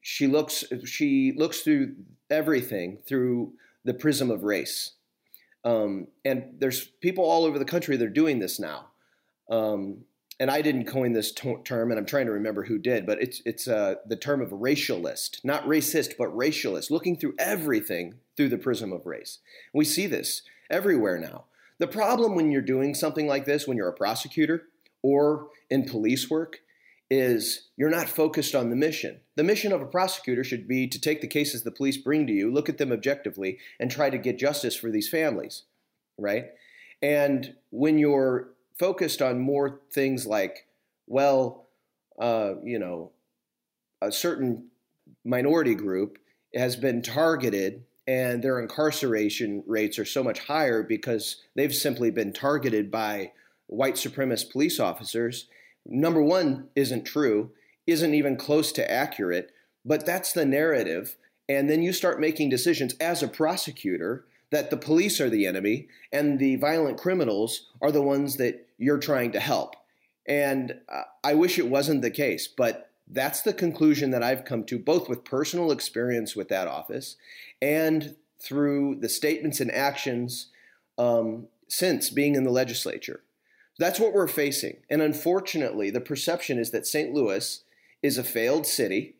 she 0.00 0.26
looks 0.26 0.64
she 0.86 1.32
looks 1.36 1.60
through 1.60 1.94
everything 2.30 2.98
through 3.06 3.52
the 3.84 3.94
prism 3.94 4.30
of 4.30 4.42
race. 4.42 4.92
Um, 5.64 6.08
and 6.24 6.54
there's 6.58 6.84
people 6.84 7.24
all 7.24 7.44
over 7.44 7.58
the 7.58 7.64
country 7.64 7.96
that 7.96 8.04
are 8.04 8.08
doing 8.08 8.38
this 8.38 8.58
now. 8.58 8.86
Um, 9.50 10.04
and 10.38 10.50
I 10.50 10.62
didn't 10.62 10.86
coin 10.86 11.12
this 11.12 11.32
term, 11.32 11.90
and 11.90 11.98
I'm 11.98 12.06
trying 12.06 12.24
to 12.24 12.32
remember 12.32 12.64
who 12.64 12.78
did, 12.78 13.04
but 13.04 13.20
it's 13.20 13.42
it's 13.44 13.68
uh, 13.68 13.96
the 14.06 14.16
term 14.16 14.40
of 14.40 14.48
racialist, 14.50 15.44
not 15.44 15.66
racist, 15.66 16.12
but 16.18 16.34
racialist, 16.34 16.90
looking 16.90 17.18
through 17.18 17.34
everything 17.38 18.14
through 18.36 18.48
the 18.48 18.56
prism 18.56 18.90
of 18.90 19.04
race. 19.04 19.40
We 19.74 19.84
see 19.84 20.06
this 20.06 20.40
everywhere 20.70 21.18
now. 21.18 21.44
The 21.78 21.86
problem 21.86 22.34
when 22.34 22.50
you're 22.50 22.62
doing 22.62 22.94
something 22.94 23.26
like 23.26 23.44
this, 23.44 23.68
when 23.68 23.76
you're 23.76 23.88
a 23.88 23.92
prosecutor, 23.92 24.68
or 25.02 25.48
in 25.68 25.84
police 25.84 26.30
work 26.30 26.60
is 27.10 27.68
you're 27.76 27.90
not 27.90 28.08
focused 28.08 28.54
on 28.54 28.70
the 28.70 28.76
mission. 28.76 29.20
The 29.36 29.42
mission 29.42 29.72
of 29.72 29.82
a 29.82 29.86
prosecutor 29.86 30.44
should 30.44 30.68
be 30.68 30.86
to 30.86 31.00
take 31.00 31.20
the 31.20 31.26
cases 31.26 31.62
the 31.62 31.72
police 31.72 31.96
bring 31.96 32.26
to 32.28 32.32
you, 32.32 32.52
look 32.52 32.68
at 32.68 32.78
them 32.78 32.92
objectively, 32.92 33.58
and 33.80 33.90
try 33.90 34.10
to 34.10 34.18
get 34.18 34.38
justice 34.38 34.76
for 34.76 34.90
these 34.90 35.08
families, 35.08 35.64
right? 36.16 36.46
And 37.02 37.54
when 37.70 37.98
you're 37.98 38.50
focused 38.78 39.20
on 39.20 39.40
more 39.40 39.80
things 39.92 40.26
like, 40.26 40.66
well, 41.06 41.66
uh, 42.20 42.54
you 42.62 42.78
know, 42.78 43.10
a 44.00 44.12
certain 44.12 44.68
minority 45.24 45.74
group 45.74 46.18
has 46.54 46.76
been 46.76 47.02
targeted 47.02 47.84
and 48.06 48.42
their 48.42 48.60
incarceration 48.60 49.62
rates 49.66 49.98
are 49.98 50.04
so 50.04 50.24
much 50.24 50.40
higher 50.40 50.82
because 50.82 51.42
they've 51.54 51.74
simply 51.74 52.10
been 52.10 52.32
targeted 52.32 52.90
by 52.90 53.32
white 53.66 53.94
supremacist 53.94 54.50
police 54.50 54.80
officers, 54.80 55.46
number 55.90 56.22
one, 56.22 56.68
isn't 56.74 57.04
true, 57.04 57.50
isn't 57.86 58.14
even 58.14 58.36
close 58.36 58.72
to 58.72 58.90
accurate, 58.90 59.50
but 59.84 60.06
that's 60.06 60.32
the 60.32 60.44
narrative. 60.44 61.16
And 61.48 61.68
then 61.68 61.82
you 61.82 61.92
start 61.92 62.20
making 62.20 62.48
decisions 62.48 62.94
as 63.00 63.22
a 63.22 63.28
prosecutor 63.28 64.24
that 64.50 64.70
the 64.70 64.76
police 64.76 65.20
are 65.20 65.30
the 65.30 65.46
enemy 65.46 65.88
and 66.12 66.38
the 66.38 66.56
violent 66.56 66.98
criminals 66.98 67.68
are 67.80 67.92
the 67.92 68.02
ones 68.02 68.36
that 68.36 68.66
you're 68.78 68.98
trying 68.98 69.32
to 69.32 69.40
help. 69.40 69.76
And 70.26 70.80
uh, 70.88 71.02
I 71.24 71.34
wish 71.34 71.58
it 71.58 71.68
wasn't 71.68 72.02
the 72.02 72.10
case, 72.10 72.46
but 72.46 72.90
that's 73.08 73.42
the 73.42 73.52
conclusion 73.52 74.10
that 74.10 74.22
I've 74.22 74.44
come 74.44 74.64
to, 74.64 74.78
both 74.78 75.08
with 75.08 75.24
personal 75.24 75.72
experience 75.72 76.36
with 76.36 76.48
that 76.48 76.68
office 76.68 77.16
and 77.60 78.14
through 78.40 78.96
the 79.00 79.08
statements 79.08 79.60
and 79.60 79.70
actions 79.72 80.46
um, 80.98 81.48
since 81.68 82.10
being 82.10 82.34
in 82.34 82.44
the 82.44 82.50
legislature. 82.50 83.22
That's 83.80 83.98
what 83.98 84.12
we're 84.12 84.28
facing. 84.28 84.76
And 84.90 85.00
unfortunately, 85.00 85.88
the 85.88 86.02
perception 86.02 86.58
is 86.58 86.70
that 86.70 86.86
St. 86.86 87.14
Louis 87.14 87.64
is 88.02 88.18
a 88.18 88.22
failed 88.22 88.66
city, 88.66 89.14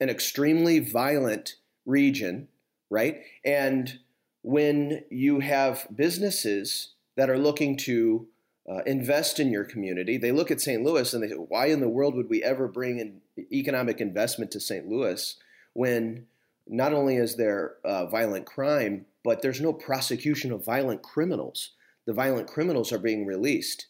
an 0.00 0.08
extremely 0.08 0.78
violent 0.78 1.56
region, 1.84 2.46
right? 2.88 3.22
And 3.44 3.98
when 4.42 5.02
you 5.10 5.40
have 5.40 5.88
businesses 5.92 6.90
that 7.16 7.28
are 7.28 7.38
looking 7.38 7.76
to 7.78 8.28
uh, 8.70 8.82
invest 8.86 9.40
in 9.40 9.50
your 9.50 9.64
community, 9.64 10.16
they 10.16 10.30
look 10.30 10.52
at 10.52 10.60
St. 10.60 10.84
Louis 10.84 11.12
and 11.12 11.20
they 11.20 11.30
say, 11.30 11.34
why 11.34 11.66
in 11.66 11.80
the 11.80 11.88
world 11.88 12.14
would 12.14 12.30
we 12.30 12.40
ever 12.40 12.68
bring 12.68 13.00
in 13.00 13.20
economic 13.50 14.00
investment 14.00 14.52
to 14.52 14.60
St. 14.60 14.86
Louis 14.86 15.34
when 15.72 16.26
not 16.68 16.92
only 16.92 17.16
is 17.16 17.34
there 17.34 17.74
uh, 17.84 18.06
violent 18.06 18.46
crime, 18.46 19.06
but 19.24 19.42
there's 19.42 19.60
no 19.60 19.72
prosecution 19.72 20.52
of 20.52 20.64
violent 20.64 21.02
criminals? 21.02 21.72
The 22.06 22.12
violent 22.12 22.46
criminals 22.46 22.92
are 22.92 22.98
being 22.98 23.26
released. 23.26 23.88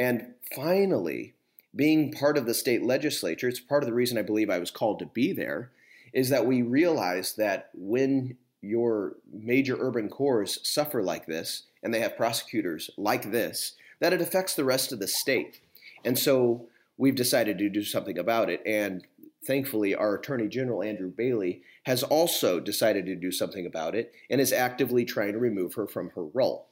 And 0.00 0.32
finally, 0.54 1.34
being 1.76 2.10
part 2.10 2.38
of 2.38 2.46
the 2.46 2.54
state 2.54 2.82
legislature, 2.82 3.48
it's 3.48 3.60
part 3.60 3.82
of 3.82 3.86
the 3.86 3.94
reason 3.94 4.16
I 4.16 4.22
believe 4.22 4.48
I 4.48 4.58
was 4.58 4.70
called 4.70 4.98
to 5.00 5.06
be 5.06 5.34
there, 5.34 5.72
is 6.14 6.30
that 6.30 6.46
we 6.46 6.62
realize 6.62 7.34
that 7.34 7.68
when 7.74 8.38
your 8.62 9.16
major 9.30 9.76
urban 9.78 10.08
cores 10.08 10.58
suffer 10.66 11.02
like 11.02 11.26
this, 11.26 11.64
and 11.82 11.92
they 11.92 12.00
have 12.00 12.16
prosecutors 12.16 12.90
like 12.96 13.30
this, 13.30 13.74
that 14.00 14.14
it 14.14 14.22
affects 14.22 14.54
the 14.54 14.64
rest 14.64 14.90
of 14.90 15.00
the 15.00 15.06
state. 15.06 15.60
And 16.02 16.18
so 16.18 16.66
we've 16.96 17.14
decided 17.14 17.58
to 17.58 17.68
do 17.68 17.84
something 17.84 18.16
about 18.16 18.48
it. 18.48 18.62
And 18.64 19.06
thankfully, 19.46 19.94
our 19.94 20.14
Attorney 20.14 20.48
General, 20.48 20.82
Andrew 20.82 21.10
Bailey, 21.10 21.60
has 21.82 22.02
also 22.02 22.58
decided 22.58 23.04
to 23.04 23.14
do 23.14 23.30
something 23.30 23.66
about 23.66 23.94
it 23.94 24.14
and 24.30 24.40
is 24.40 24.52
actively 24.52 25.04
trying 25.04 25.32
to 25.32 25.38
remove 25.38 25.74
her 25.74 25.86
from 25.86 26.08
her 26.14 26.24
role. 26.24 26.68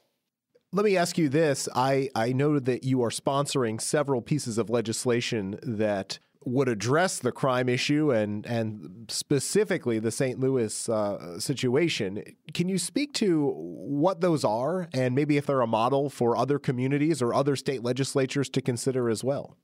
Let 0.72 0.84
me 0.84 0.96
ask 0.96 1.16
you 1.16 1.28
this. 1.30 1.68
I, 1.74 2.10
I 2.14 2.32
noted 2.32 2.66
that 2.66 2.84
you 2.84 3.02
are 3.02 3.10
sponsoring 3.10 3.80
several 3.80 4.20
pieces 4.20 4.58
of 4.58 4.68
legislation 4.68 5.58
that 5.62 6.18
would 6.44 6.68
address 6.68 7.18
the 7.18 7.32
crime 7.32 7.68
issue 7.68 8.12
and 8.12 8.46
and 8.46 9.06
specifically 9.08 9.98
the 9.98 10.10
St. 10.10 10.38
Louis 10.38 10.88
uh, 10.88 11.38
situation. 11.40 12.22
Can 12.54 12.68
you 12.68 12.78
speak 12.78 13.12
to 13.14 13.52
what 13.54 14.20
those 14.20 14.44
are 14.44 14.88
and 14.92 15.14
maybe 15.14 15.36
if 15.36 15.46
they're 15.46 15.60
a 15.60 15.66
model 15.66 16.10
for 16.10 16.36
other 16.36 16.58
communities 16.58 17.20
or 17.20 17.34
other 17.34 17.56
state 17.56 17.82
legislatures 17.82 18.48
to 18.50 18.62
consider 18.62 19.10
as 19.10 19.24
well? 19.24 19.56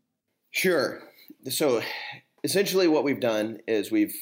Sure. 0.50 1.02
So 1.48 1.82
essentially, 2.42 2.88
what 2.88 3.04
we've 3.04 3.20
done 3.20 3.58
is 3.66 3.90
we've 3.90 4.14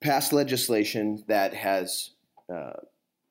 passed 0.00 0.32
legislation 0.32 1.24
that 1.28 1.54
has 1.54 2.10
uh, 2.52 2.72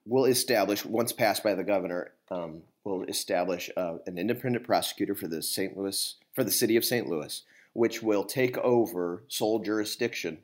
will 0.05 0.25
establish 0.25 0.85
once 0.85 1.11
passed 1.11 1.43
by 1.43 1.55
the 1.55 1.63
governor 1.63 2.13
um, 2.29 2.63
will 2.83 3.03
establish 3.03 3.69
uh, 3.77 3.95
an 4.07 4.17
independent 4.17 4.65
prosecutor 4.65 5.15
for 5.15 5.27
the 5.27 5.41
St. 5.41 5.77
Louis 5.77 6.15
for 6.33 6.43
the 6.43 6.51
city 6.51 6.75
of 6.75 6.85
St. 6.85 7.07
Louis, 7.07 7.43
which 7.73 8.01
will 8.01 8.23
take 8.23 8.57
over 8.57 9.23
sole 9.27 9.59
jurisdiction 9.59 10.39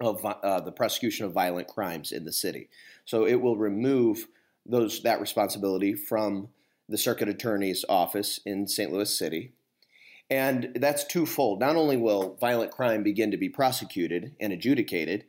of 0.00 0.24
uh, 0.24 0.60
the 0.60 0.72
prosecution 0.72 1.24
of 1.24 1.32
violent 1.32 1.68
crimes 1.68 2.12
in 2.12 2.24
the 2.24 2.32
city. 2.32 2.68
So 3.04 3.26
it 3.26 3.40
will 3.40 3.56
remove 3.56 4.26
those 4.66 5.02
that 5.02 5.20
responsibility 5.20 5.94
from 5.94 6.48
the 6.88 6.98
circuit 6.98 7.28
attorney's 7.28 7.84
office 7.88 8.40
in 8.44 8.66
St. 8.66 8.92
Louis 8.92 9.16
City. 9.16 9.52
And 10.30 10.72
that's 10.74 11.04
twofold. 11.04 11.60
Not 11.60 11.76
only 11.76 11.96
will 11.96 12.36
violent 12.40 12.72
crime 12.72 13.02
begin 13.02 13.30
to 13.30 13.36
be 13.36 13.48
prosecuted 13.48 14.34
and 14.40 14.52
adjudicated, 14.52 15.24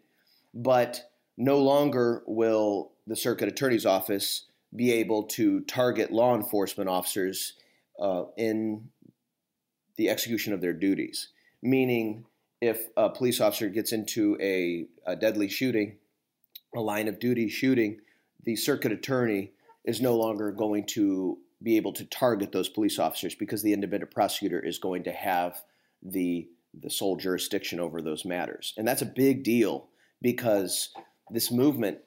but 0.53 1.11
no 1.37 1.59
longer 1.59 2.23
will 2.25 2.91
the 3.05 3.15
circuit 3.15 3.47
attorney's 3.47 3.85
office 3.85 4.45
be 4.75 4.93
able 4.93 5.23
to 5.23 5.61
target 5.61 6.11
law 6.11 6.35
enforcement 6.35 6.89
officers 6.89 7.53
uh, 7.99 8.25
in 8.37 8.89
the 9.97 10.09
execution 10.09 10.53
of 10.53 10.61
their 10.61 10.73
duties. 10.73 11.29
Meaning, 11.61 12.25
if 12.61 12.87
a 12.97 13.09
police 13.09 13.41
officer 13.41 13.69
gets 13.69 13.91
into 13.91 14.37
a, 14.41 14.85
a 15.05 15.15
deadly 15.15 15.47
shooting, 15.47 15.97
a 16.75 16.81
line 16.81 17.07
of 17.07 17.19
duty 17.19 17.49
shooting, 17.49 18.01
the 18.43 18.55
circuit 18.55 18.91
attorney 18.91 19.51
is 19.83 20.01
no 20.01 20.15
longer 20.15 20.51
going 20.51 20.85
to 20.85 21.37
be 21.61 21.77
able 21.77 21.93
to 21.93 22.05
target 22.05 22.51
those 22.51 22.69
police 22.69 22.99
officers 22.99 23.35
because 23.35 23.63
the 23.63 23.73
independent 23.73 24.11
prosecutor 24.11 24.59
is 24.59 24.77
going 24.77 25.03
to 25.03 25.11
have 25.11 25.61
the 26.03 26.47
the 26.81 26.89
sole 26.89 27.15
jurisdiction 27.15 27.79
over 27.79 28.01
those 28.01 28.25
matters. 28.25 28.73
And 28.75 28.85
that's 28.85 29.01
a 29.01 29.05
big 29.05 29.43
deal 29.43 29.87
because 30.21 30.89
this 31.31 31.49
movement 31.49 31.99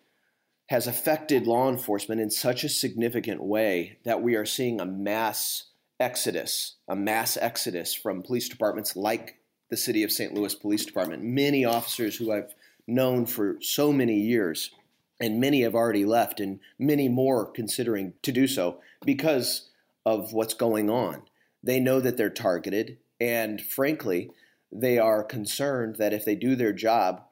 has 0.68 0.87
affected 0.87 1.46
law 1.46 1.68
enforcement 1.68 2.20
in 2.20 2.30
such 2.30 2.62
a 2.62 2.68
significant 2.68 3.42
way 3.42 3.98
that 4.04 4.22
we 4.22 4.37
are 4.37 4.44
seeing 4.44 4.80
a 4.80 4.87
mass 4.87 5.64
exodus, 5.98 6.76
a 6.87 6.94
mass 6.94 7.37
exodus 7.38 7.94
from 7.94 8.22
police 8.22 8.48
departments 8.48 8.94
like 8.94 9.38
the 9.70 9.76
city 9.76 10.02
of 10.02 10.12
St. 10.12 10.34
Louis 10.34 10.54
Police 10.54 10.84
Department. 10.84 11.22
Many 11.22 11.64
officers 11.64 12.16
who 12.16 12.32
I've 12.32 12.54
known 12.87 13.26
for 13.26 13.56
so 13.60 13.92
many 13.92 14.20
years, 14.20 14.70
and 15.20 15.40
many 15.40 15.62
have 15.62 15.75
already 15.75 16.04
left, 16.04 16.38
and 16.38 16.60
many 16.78 17.08
more 17.08 17.46
considering 17.46 18.14
to 18.22 18.32
do 18.32 18.46
so 18.46 18.80
because 19.04 19.70
of 20.04 20.32
what's 20.32 20.54
going 20.54 20.88
on. 20.88 21.22
They 21.62 21.80
know 21.80 22.00
that 22.00 22.16
they're 22.16 22.30
targeted, 22.30 22.98
and 23.20 23.60
frankly, 23.60 24.30
they 24.70 24.98
are 24.98 25.25
concerned 25.25 25.96
that 25.96 26.12
if 26.12 26.25
they 26.25 26.34
do 26.34 26.54
their 26.54 26.72
job 26.72 27.22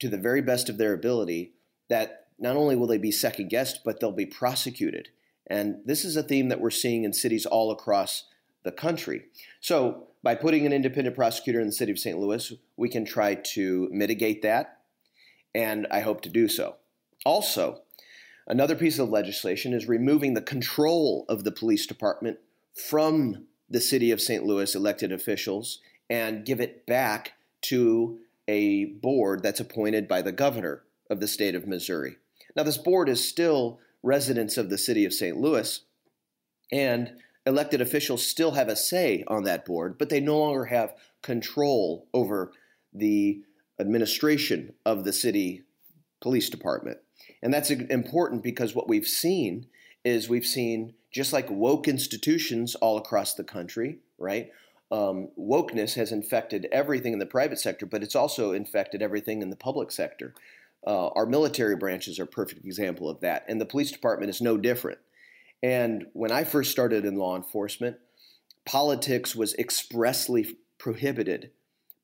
to 0.00 0.08
the 0.08 0.18
very 0.18 0.42
best 0.42 0.68
of 0.68 0.78
their 0.78 0.92
ability, 0.92 1.52
that 1.88 2.21
not 2.42 2.56
only 2.56 2.76
will 2.76 2.86
they 2.86 2.98
be 2.98 3.12
second 3.12 3.48
guessed, 3.48 3.80
but 3.84 4.00
they'll 4.00 4.12
be 4.12 4.26
prosecuted. 4.26 5.08
And 5.46 5.76
this 5.84 6.04
is 6.04 6.16
a 6.16 6.22
theme 6.22 6.48
that 6.48 6.60
we're 6.60 6.70
seeing 6.70 7.04
in 7.04 7.12
cities 7.12 7.46
all 7.46 7.70
across 7.70 8.24
the 8.64 8.72
country. 8.72 9.26
So, 9.60 10.08
by 10.22 10.34
putting 10.36 10.66
an 10.66 10.72
independent 10.72 11.16
prosecutor 11.16 11.60
in 11.60 11.66
the 11.66 11.72
city 11.72 11.90
of 11.90 11.98
St. 11.98 12.18
Louis, 12.18 12.52
we 12.76 12.88
can 12.88 13.04
try 13.04 13.34
to 13.34 13.88
mitigate 13.90 14.42
that, 14.42 14.82
and 15.52 15.86
I 15.90 16.00
hope 16.00 16.20
to 16.22 16.28
do 16.28 16.46
so. 16.48 16.76
Also, 17.24 17.82
another 18.46 18.76
piece 18.76 19.00
of 19.00 19.08
legislation 19.08 19.72
is 19.72 19.88
removing 19.88 20.34
the 20.34 20.40
control 20.40 21.24
of 21.28 21.42
the 21.42 21.50
police 21.50 21.86
department 21.86 22.38
from 22.72 23.46
the 23.68 23.80
city 23.80 24.12
of 24.12 24.20
St. 24.20 24.44
Louis 24.44 24.74
elected 24.74 25.10
officials 25.10 25.80
and 26.08 26.44
give 26.44 26.60
it 26.60 26.86
back 26.86 27.32
to 27.62 28.18
a 28.46 28.84
board 28.84 29.42
that's 29.42 29.60
appointed 29.60 30.06
by 30.06 30.22
the 30.22 30.32
governor 30.32 30.84
of 31.10 31.20
the 31.20 31.28
state 31.28 31.54
of 31.54 31.66
Missouri. 31.66 32.16
Now, 32.56 32.62
this 32.62 32.78
board 32.78 33.08
is 33.08 33.26
still 33.26 33.80
residents 34.02 34.56
of 34.56 34.68
the 34.68 34.78
city 34.78 35.04
of 35.04 35.14
St. 35.14 35.36
Louis, 35.36 35.80
and 36.70 37.12
elected 37.46 37.80
officials 37.80 38.26
still 38.26 38.52
have 38.52 38.68
a 38.68 38.76
say 38.76 39.24
on 39.28 39.44
that 39.44 39.64
board, 39.64 39.98
but 39.98 40.08
they 40.08 40.20
no 40.20 40.38
longer 40.38 40.66
have 40.66 40.94
control 41.22 42.06
over 42.12 42.52
the 42.92 43.42
administration 43.80 44.74
of 44.84 45.04
the 45.04 45.12
city 45.12 45.62
police 46.20 46.50
department. 46.50 46.98
And 47.42 47.52
that's 47.52 47.70
important 47.70 48.42
because 48.42 48.74
what 48.74 48.88
we've 48.88 49.06
seen 49.06 49.66
is 50.04 50.28
we've 50.28 50.46
seen 50.46 50.94
just 51.10 51.32
like 51.32 51.50
woke 51.50 51.88
institutions 51.88 52.74
all 52.76 52.96
across 52.96 53.34
the 53.34 53.44
country, 53.44 53.98
right? 54.18 54.50
Um, 54.90 55.28
wokeness 55.38 55.94
has 55.94 56.12
infected 56.12 56.68
everything 56.70 57.12
in 57.12 57.18
the 57.18 57.26
private 57.26 57.58
sector, 57.58 57.86
but 57.86 58.02
it's 58.02 58.16
also 58.16 58.52
infected 58.52 59.02
everything 59.02 59.42
in 59.42 59.50
the 59.50 59.56
public 59.56 59.90
sector. 59.90 60.34
Uh, 60.86 61.08
our 61.08 61.26
military 61.26 61.76
branches 61.76 62.18
are 62.18 62.24
a 62.24 62.26
perfect 62.26 62.64
example 62.64 63.08
of 63.08 63.20
that, 63.20 63.44
and 63.48 63.60
the 63.60 63.66
police 63.66 63.92
department 63.92 64.30
is 64.30 64.40
no 64.40 64.56
different. 64.56 64.98
And 65.62 66.06
when 66.12 66.32
I 66.32 66.44
first 66.44 66.72
started 66.72 67.04
in 67.04 67.16
law 67.16 67.36
enforcement, 67.36 67.98
politics 68.64 69.36
was 69.36 69.54
expressly 69.54 70.56
prohibited. 70.78 71.50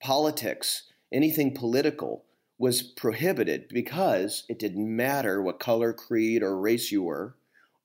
Politics, 0.00 0.84
anything 1.12 1.54
political, 1.54 2.24
was 2.58 2.82
prohibited 2.82 3.68
because 3.68 4.44
it 4.48 4.58
didn't 4.58 4.94
matter 4.94 5.42
what 5.42 5.60
color, 5.60 5.92
creed, 5.92 6.42
or 6.42 6.58
race 6.58 6.90
you 6.92 7.02
were, 7.02 7.36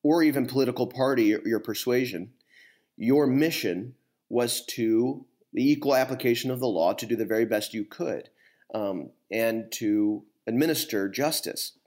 or 0.03 0.21
even 0.23 0.45
political 0.45 0.88
party 0.88 1.34
or 1.34 1.47
your 1.47 1.60
persuasion. 1.60 2.34
Your 2.97 3.25
mission 3.27 3.95
was 4.29 4.65
to 4.65 5.25
the 5.53 5.71
equal 5.71 5.95
application 5.95 6.49
of 6.51 6.60
the 6.60 6.67
law 6.67 6.93
to 6.93 7.06
do 7.06 7.15
the 7.15 7.25
very 7.25 7.45
best 7.45 7.73
you 7.73 7.86
could 7.86 8.29
um, 8.73 9.12
and 9.32 9.71
to 9.71 10.23
administer 10.47 11.10
justice. 11.10 11.77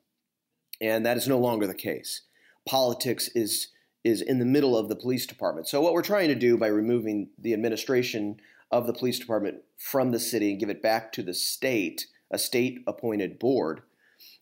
And 0.81 1.05
that 1.07 1.17
is 1.17 1.29
no 1.29 1.39
longer 1.39 1.67
the 1.67 1.75
case. 1.75 2.23
Politics 2.69 3.29
is 3.35 3.69
is 4.05 4.23
in 4.23 4.39
the 4.39 4.45
middle 4.45 4.77
of 4.77 4.89
the 4.89 4.95
police 4.95 5.27
department. 5.27 5.67
So 5.67 5.81
what 5.81 5.93
we're 5.93 6.03
trying 6.03 6.29
to 6.29 6.37
do 6.37 6.57
by 6.57 6.69
removing 6.69 7.31
the 7.37 7.53
administration 7.53 8.37
of 8.71 8.87
the 8.87 8.93
police 8.93 9.19
department 9.19 9.63
from 9.77 10.13
the 10.13 10.21
city 10.21 10.51
and 10.51 10.61
give 10.61 10.69
it 10.69 10.81
back 10.81 11.11
to 11.13 11.25
the 11.25 11.35
state, 11.35 12.07
a 12.31 12.39
state 12.39 12.85
appointed 12.87 13.41
board, 13.41 13.83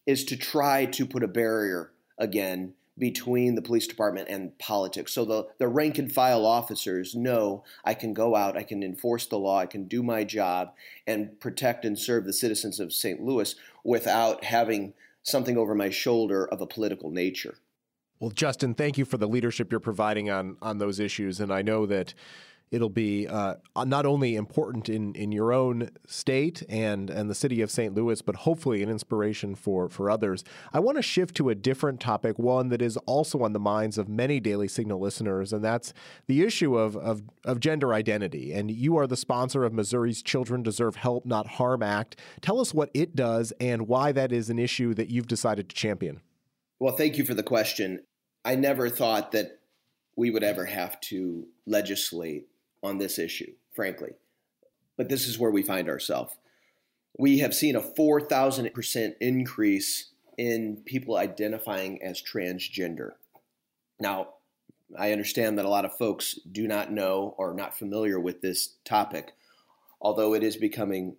is 0.06 0.22
to 0.26 0.36
try 0.36 0.84
to 0.84 1.06
put 1.06 1.22
a 1.22 1.28
barrier 1.28 1.92
again 2.18 2.74
between 2.98 3.54
the 3.54 3.62
police 3.62 3.86
department 3.86 4.28
and 4.28 4.56
politics. 4.58 5.12
So 5.12 5.24
the, 5.24 5.48
the 5.58 5.68
rank 5.68 5.98
and 5.98 6.12
file 6.12 6.46
officers 6.46 7.14
know 7.14 7.64
I 7.84 7.94
can 7.94 8.14
go 8.14 8.36
out, 8.36 8.56
I 8.56 8.62
can 8.62 8.82
enforce 8.82 9.26
the 9.26 9.38
law, 9.38 9.58
I 9.58 9.66
can 9.66 9.84
do 9.84 10.02
my 10.02 10.24
job 10.24 10.74
and 11.06 11.38
protect 11.40 11.84
and 11.84 11.98
serve 11.98 12.24
the 12.24 12.32
citizens 12.32 12.78
of 12.78 12.92
St. 12.92 13.20
Louis 13.20 13.54
without 13.82 14.44
having 14.44 14.94
something 15.22 15.56
over 15.56 15.74
my 15.74 15.90
shoulder 15.90 16.46
of 16.46 16.60
a 16.60 16.66
political 16.66 17.10
nature. 17.10 17.56
Well, 18.20 18.30
Justin, 18.30 18.74
thank 18.74 18.96
you 18.96 19.04
for 19.04 19.16
the 19.16 19.26
leadership 19.26 19.72
you're 19.72 19.80
providing 19.80 20.30
on 20.30 20.56
on 20.62 20.78
those 20.78 21.00
issues, 21.00 21.40
and 21.40 21.52
I 21.52 21.62
know 21.62 21.84
that 21.86 22.14
it'll 22.74 22.88
be 22.88 23.28
uh, 23.28 23.54
not 23.86 24.04
only 24.04 24.34
important 24.34 24.88
in, 24.88 25.14
in 25.14 25.30
your 25.30 25.52
own 25.52 25.90
state 26.06 26.64
and, 26.68 27.08
and 27.08 27.30
the 27.30 27.34
city 27.34 27.62
of 27.62 27.70
St. 27.70 27.94
Louis, 27.94 28.20
but 28.20 28.34
hopefully 28.34 28.82
an 28.82 28.90
inspiration 28.90 29.54
for, 29.54 29.88
for 29.88 30.10
others. 30.10 30.42
I 30.72 30.80
want 30.80 30.96
to 30.96 31.02
shift 31.02 31.36
to 31.36 31.50
a 31.50 31.54
different 31.54 32.00
topic, 32.00 32.36
one 32.36 32.70
that 32.70 32.82
is 32.82 32.96
also 33.06 33.42
on 33.42 33.52
the 33.52 33.60
minds 33.60 33.96
of 33.96 34.08
many 34.08 34.40
Daily 34.40 34.66
Signal 34.66 34.98
listeners, 34.98 35.52
and 35.52 35.64
that's 35.64 35.94
the 36.26 36.42
issue 36.42 36.76
of, 36.76 36.96
of, 36.96 37.22
of 37.44 37.60
gender 37.60 37.94
identity. 37.94 38.52
And 38.52 38.70
you 38.70 38.96
are 38.96 39.06
the 39.06 39.16
sponsor 39.16 39.64
of 39.64 39.72
Missouri's 39.72 40.20
Children 40.20 40.64
Deserve 40.64 40.96
Help, 40.96 41.24
Not 41.24 41.46
Harm 41.46 41.82
Act. 41.82 42.18
Tell 42.40 42.60
us 42.60 42.74
what 42.74 42.90
it 42.92 43.14
does 43.14 43.52
and 43.60 43.86
why 43.86 44.10
that 44.10 44.32
is 44.32 44.50
an 44.50 44.58
issue 44.58 44.94
that 44.94 45.10
you've 45.10 45.28
decided 45.28 45.68
to 45.68 45.76
champion. 45.76 46.20
Well, 46.80 46.96
thank 46.96 47.18
you 47.18 47.24
for 47.24 47.34
the 47.34 47.44
question. 47.44 48.00
I 48.44 48.56
never 48.56 48.90
thought 48.90 49.30
that 49.32 49.60
we 50.16 50.30
would 50.30 50.42
ever 50.42 50.64
have 50.64 51.00
to 51.00 51.46
legislate 51.66 52.48
on 52.84 52.98
this 52.98 53.18
issue, 53.18 53.52
frankly. 53.74 54.12
But 54.96 55.08
this 55.08 55.26
is 55.26 55.38
where 55.38 55.50
we 55.50 55.62
find 55.62 55.88
ourselves. 55.88 56.36
We 57.18 57.38
have 57.38 57.54
seen 57.54 57.76
a 57.76 57.80
4,000% 57.80 59.14
increase 59.20 60.10
in 60.36 60.82
people 60.84 61.16
identifying 61.16 62.02
as 62.02 62.22
transgender. 62.22 63.12
Now, 64.00 64.28
I 64.98 65.12
understand 65.12 65.58
that 65.58 65.64
a 65.64 65.70
lot 65.70 65.84
of 65.84 65.96
folks 65.96 66.38
do 66.50 66.68
not 66.68 66.92
know 66.92 67.34
or 67.38 67.50
are 67.50 67.54
not 67.54 67.76
familiar 67.76 68.20
with 68.20 68.42
this 68.42 68.76
topic, 68.84 69.32
although 70.00 70.34
it 70.34 70.42
is 70.42 70.56
becoming 70.56 71.16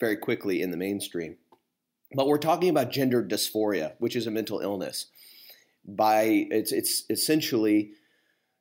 very 0.00 0.16
quickly 0.16 0.62
in 0.62 0.70
the 0.70 0.76
mainstream. 0.76 1.36
But 2.14 2.26
we're 2.26 2.38
talking 2.38 2.68
about 2.68 2.90
gender 2.90 3.22
dysphoria, 3.22 3.92
which 3.98 4.16
is 4.16 4.26
a 4.26 4.30
mental 4.30 4.60
illness. 4.60 5.06
By 5.84 6.46
it's 6.50 6.72
it's 6.72 7.04
essentially 7.10 7.92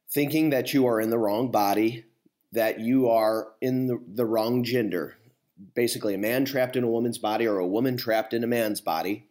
thinking 0.10 0.50
that 0.50 0.74
you 0.74 0.88
are 0.88 1.00
in 1.00 1.10
the 1.10 1.18
wrong 1.18 1.52
body, 1.52 2.06
that 2.52 2.80
you 2.80 3.10
are 3.10 3.50
in 3.62 3.88
the, 3.88 4.00
the 4.08 4.26
wrong 4.26 4.64
gender, 4.64 5.18
basically 5.76 6.14
a 6.14 6.20
man 6.20 6.46
trapped 6.46 6.76
in 6.76 6.84
a 6.84 6.90
woman's 6.90 7.18
body 7.18 7.48
or 7.48 7.60
a 7.60 7.68
woman 7.68 7.98
trapped 7.98 8.34
in 8.34 8.44
a 8.44 8.48
man's 8.48 8.82
body. 8.82 9.28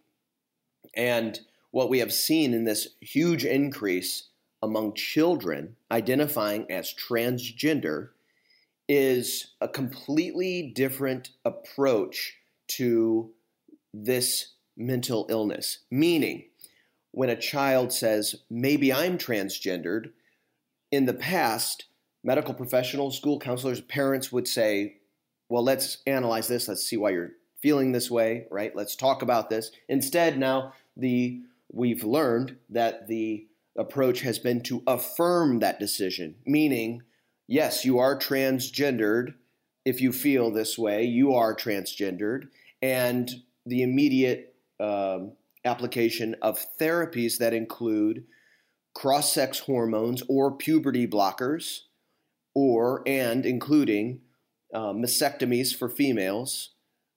And 0.95 1.39
what 1.71 1.91
we 1.91 1.99
have 1.99 2.13
seen 2.13 2.55
in 2.55 2.65
this 2.65 2.89
huge 3.01 3.45
increase 3.45 4.29
among 4.63 4.95
children 4.95 5.77
identifying 5.91 6.71
as 6.71 6.95
transgender 6.95 8.11
is 8.89 9.53
a 9.61 9.69
completely 9.69 10.73
different 10.75 11.31
approach 11.45 12.37
to 12.67 13.31
this 13.95 14.55
mental 14.77 15.27
illness. 15.29 15.79
Meaning, 15.91 16.45
when 17.13 17.31
a 17.31 17.37
child 17.37 17.93
says, 17.93 18.35
maybe 18.49 18.93
I'm 18.93 19.19
transgendered, 19.19 20.11
in 20.91 21.07
the 21.07 21.15
past, 21.15 21.87
medical 22.23 22.55
professionals, 22.55 23.17
school 23.17 23.39
counselors, 23.39 23.81
parents 23.81 24.31
would 24.31 24.47
say, 24.47 24.97
well, 25.49 25.65
let's 25.65 25.99
analyze 26.07 26.49
this. 26.49 26.69
Let's 26.69 26.85
see 26.85 26.97
why 26.97 27.11
you're 27.11 27.33
feeling 27.61 27.93
this 27.93 28.11
way, 28.11 28.47
right? 28.51 28.75
Let's 28.75 28.97
talk 28.97 29.23
about 29.23 29.51
this. 29.51 29.71
Instead, 29.89 30.39
now 30.39 30.73
the 30.97 31.43
we've 31.73 32.05
learned 32.05 32.57
that 32.69 33.07
the 33.07 33.47
approach 33.77 34.21
has 34.23 34.39
been 34.39 34.61
to 34.63 34.83
affirm 34.87 35.61
that 35.61 35.79
decision, 35.79 36.37
meaning, 36.45 37.03
yes, 37.47 37.85
you 37.85 37.99
are 37.99 38.19
transgendered. 38.19 39.35
If 39.85 40.01
you 40.01 40.13
feel 40.13 40.51
this 40.51 40.77
way, 40.77 41.05
you 41.05 41.33
are 41.35 41.55
transgendered, 41.55 42.49
and 42.83 43.31
the 43.65 43.83
immediate 43.83 44.55
um, 44.79 45.33
application 45.65 46.37
of 46.43 46.65
therapies 46.79 47.39
that 47.39 47.55
include 47.55 48.25
cross 48.95 49.33
sex 49.33 49.61
hormones 49.61 50.23
or 50.29 50.57
puberty 50.57 51.07
blockers, 51.07 51.81
or 52.55 53.03
and 53.07 53.47
including 53.47 54.21
uh, 54.75 54.93
mastectomies 54.93 55.75
for 55.75 55.89
females, 55.89 56.71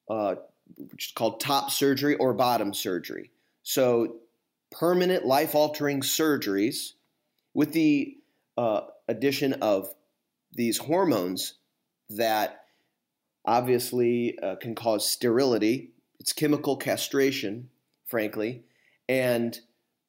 uh, 0.10 0.36
which 0.78 1.08
is 1.08 1.12
called 1.14 1.40
top 1.40 1.72
surgery 1.72 2.16
or 2.16 2.34
bottom 2.34 2.74
surgery. 2.74 3.32
So, 3.64 4.18
permanent 4.72 5.26
life 5.26 5.54
altering 5.54 6.02
surgeries 6.02 6.94
with 7.54 7.74
the 7.74 8.18
uh, 8.58 8.82
addition 9.08 9.54
of 9.54 9.94
these 10.52 10.78
hormones 10.78 11.54
that 12.10 12.66
obviously 13.46 14.38
uh, 14.40 14.56
can 14.56 14.76
cause 14.76 15.10
sterility. 15.10 15.92
It's 16.20 16.34
chemical 16.34 16.78
castration, 16.78 17.70
frankly, 18.06 18.64
and 19.08 19.60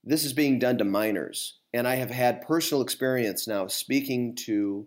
this 0.02 0.24
is 0.24 0.32
being 0.32 0.58
done 0.58 0.78
to 0.78 0.84
minors. 0.84 1.58
And 1.72 1.88
I 1.88 1.96
have 1.96 2.10
had 2.10 2.42
personal 2.42 2.82
experience 2.82 3.48
now 3.48 3.66
speaking 3.66 4.36
to 4.46 4.86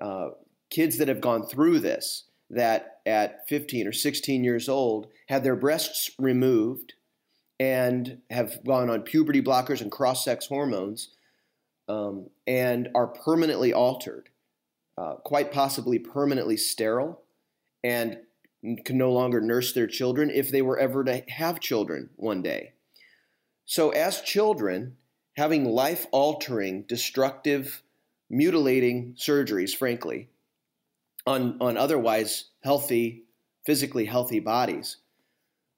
uh, 0.00 0.30
kids 0.70 0.98
that 0.98 1.08
have 1.08 1.20
gone 1.20 1.46
through 1.46 1.80
this 1.80 2.24
that 2.50 3.00
at 3.06 3.48
15 3.48 3.86
or 3.86 3.92
16 3.92 4.44
years 4.44 4.68
old 4.68 5.08
had 5.28 5.44
their 5.44 5.56
breasts 5.56 6.10
removed 6.18 6.94
and 7.58 8.18
have 8.30 8.64
gone 8.64 8.90
on 8.90 9.02
puberty 9.02 9.40
blockers 9.40 9.80
and 9.80 9.90
cross 9.90 10.24
sex 10.24 10.46
hormones 10.46 11.10
um, 11.88 12.28
and 12.46 12.88
are 12.94 13.06
permanently 13.06 13.72
altered, 13.72 14.28
uh, 14.98 15.14
quite 15.24 15.52
possibly 15.52 15.98
permanently 15.98 16.56
sterile, 16.56 17.22
and 17.82 18.18
can 18.84 18.96
no 18.96 19.12
longer 19.12 19.40
nurse 19.40 19.72
their 19.72 19.86
children 19.86 20.30
if 20.30 20.50
they 20.50 20.62
were 20.62 20.78
ever 20.78 21.04
to 21.04 21.22
have 21.28 21.60
children 21.60 22.10
one 22.16 22.42
day. 22.42 22.72
So, 23.66 23.90
as 23.90 24.20
children, 24.20 24.96
having 25.36 25.64
life 25.64 26.06
altering, 26.12 26.82
destructive, 26.82 27.82
mutilating 28.30 29.14
surgeries, 29.18 29.74
frankly, 29.74 30.28
on, 31.26 31.56
on 31.60 31.76
otherwise 31.76 32.46
healthy, 32.62 33.24
physically 33.64 34.06
healthy 34.06 34.40
bodies. 34.40 34.98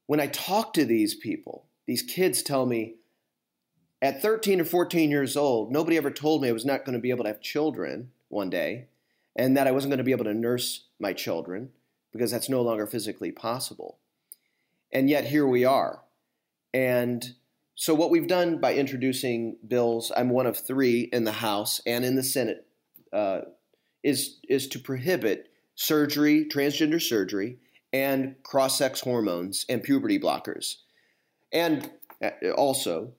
When 0.06 0.20
I 0.20 0.26
talk 0.28 0.72
to 0.74 0.84
these 0.84 1.14
people, 1.14 1.66
these 1.86 2.02
kids 2.02 2.42
tell 2.42 2.66
me 2.66 2.96
at 4.02 4.22
13 4.22 4.60
or 4.60 4.64
14 4.64 5.10
years 5.10 5.36
old, 5.36 5.72
nobody 5.72 5.96
ever 5.96 6.10
told 6.10 6.42
me 6.42 6.48
I 6.48 6.52
was 6.52 6.66
not 6.66 6.84
going 6.84 6.94
to 6.94 7.00
be 7.00 7.10
able 7.10 7.24
to 7.24 7.30
have 7.30 7.40
children 7.40 8.10
one 8.28 8.50
day 8.50 8.86
and 9.36 9.56
that 9.56 9.66
I 9.66 9.72
wasn't 9.72 9.90
going 9.90 9.98
to 9.98 10.04
be 10.04 10.12
able 10.12 10.24
to 10.24 10.34
nurse 10.34 10.84
my 10.98 11.12
children 11.12 11.70
because 12.12 12.30
that's 12.30 12.48
no 12.48 12.62
longer 12.62 12.86
physically 12.86 13.32
possible. 13.32 13.98
And 14.92 15.10
yet 15.10 15.24
here 15.26 15.46
we 15.46 15.64
are. 15.64 16.02
And 16.72 17.34
so, 17.78 17.94
what 17.94 18.10
we've 18.10 18.26
done 18.26 18.58
by 18.58 18.74
introducing 18.74 19.58
bills, 19.68 20.10
I'm 20.16 20.30
one 20.30 20.46
of 20.46 20.56
three 20.56 21.10
in 21.12 21.24
the 21.24 21.32
House 21.32 21.78
and 21.84 22.06
in 22.06 22.16
the 22.16 22.22
Senate, 22.22 22.66
uh, 23.12 23.42
is, 24.02 24.38
is 24.48 24.66
to 24.68 24.78
prohibit 24.78 25.50
surgery, 25.74 26.46
transgender 26.46 27.00
surgery, 27.00 27.58
and 27.92 28.34
cross 28.42 28.78
sex 28.78 29.02
hormones 29.02 29.66
and 29.68 29.82
puberty 29.82 30.18
blockers. 30.18 30.76
And 31.52 31.90
uh, 32.24 32.30
also, 32.56 33.12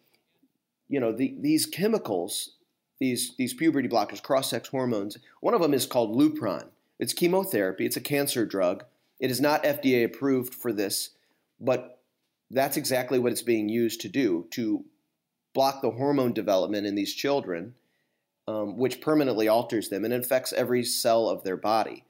you 0.89 1.00
know, 1.00 1.12
the, 1.12 1.36
these 1.39 1.67
chemicals, 1.67 2.56
these, 3.00 3.36
these 3.38 3.54
puberty 3.54 3.88
blockers, 3.88 4.24
cross 4.24 4.50
sex 4.50 4.70
hormones, 4.70 5.20
one 5.39 5.54
of 5.54 5.62
them 5.62 5.76
is 5.76 5.86
called 5.86 6.17
Lupron. 6.17 6.70
It's 6.98 7.13
chemotherapy, 7.13 7.86
it's 7.86 7.98
a 7.98 8.02
cancer 8.02 8.43
drug. 8.43 8.86
It 9.20 9.30
is 9.30 9.39
not 9.39 9.63
FDA 9.63 10.04
approved 10.04 10.56
for 10.56 10.74
this, 10.74 11.12
but 11.60 11.97
that's 12.50 12.78
exactly 12.78 13.20
what 13.20 13.32
it's 13.32 13.42
being 13.42 13.70
used 13.70 14.02
to 14.02 14.10
do 14.10 14.48
to 14.52 14.86
block 15.54 15.82
the 15.82 15.92
hormone 15.92 16.34
development 16.34 16.88
in 16.88 16.96
these 16.96 17.14
children 17.14 17.74
um, 18.48 18.78
which 18.78 19.02
permanently 19.02 19.48
alters 19.48 19.90
them 19.90 20.06
and 20.06 20.14
infects 20.14 20.54
every 20.54 20.84
cell 20.84 21.30
of 21.30 21.44
their 21.44 21.58
body. 21.58 22.06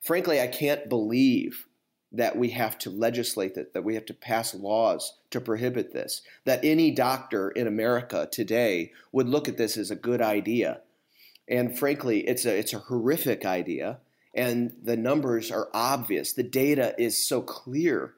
Frankly, 0.00 0.40
I 0.40 0.46
can't 0.46 0.88
believe 0.88 1.66
that 2.12 2.36
we 2.36 2.50
have 2.50 2.78
to 2.78 2.90
legislate 2.90 3.54
that, 3.54 3.74
that 3.74 3.84
we 3.84 3.94
have 3.94 4.06
to 4.06 4.14
pass 4.14 4.54
laws 4.54 5.18
to 5.30 5.40
prohibit 5.40 5.92
this, 5.92 6.22
that 6.44 6.64
any 6.64 6.90
doctor 6.90 7.50
in 7.50 7.66
America 7.66 8.28
today 8.30 8.92
would 9.12 9.28
look 9.28 9.48
at 9.48 9.56
this 9.56 9.76
as 9.76 9.90
a 9.90 9.96
good 9.96 10.20
idea. 10.20 10.80
And 11.48 11.76
frankly, 11.78 12.26
it's 12.26 12.44
a, 12.44 12.56
it's 12.56 12.72
a 12.72 12.78
horrific 12.78 13.44
idea, 13.44 13.98
and 14.34 14.72
the 14.82 14.96
numbers 14.96 15.50
are 15.50 15.68
obvious. 15.74 16.32
The 16.32 16.44
data 16.44 16.94
is 16.98 17.26
so 17.26 17.42
clear. 17.42 18.14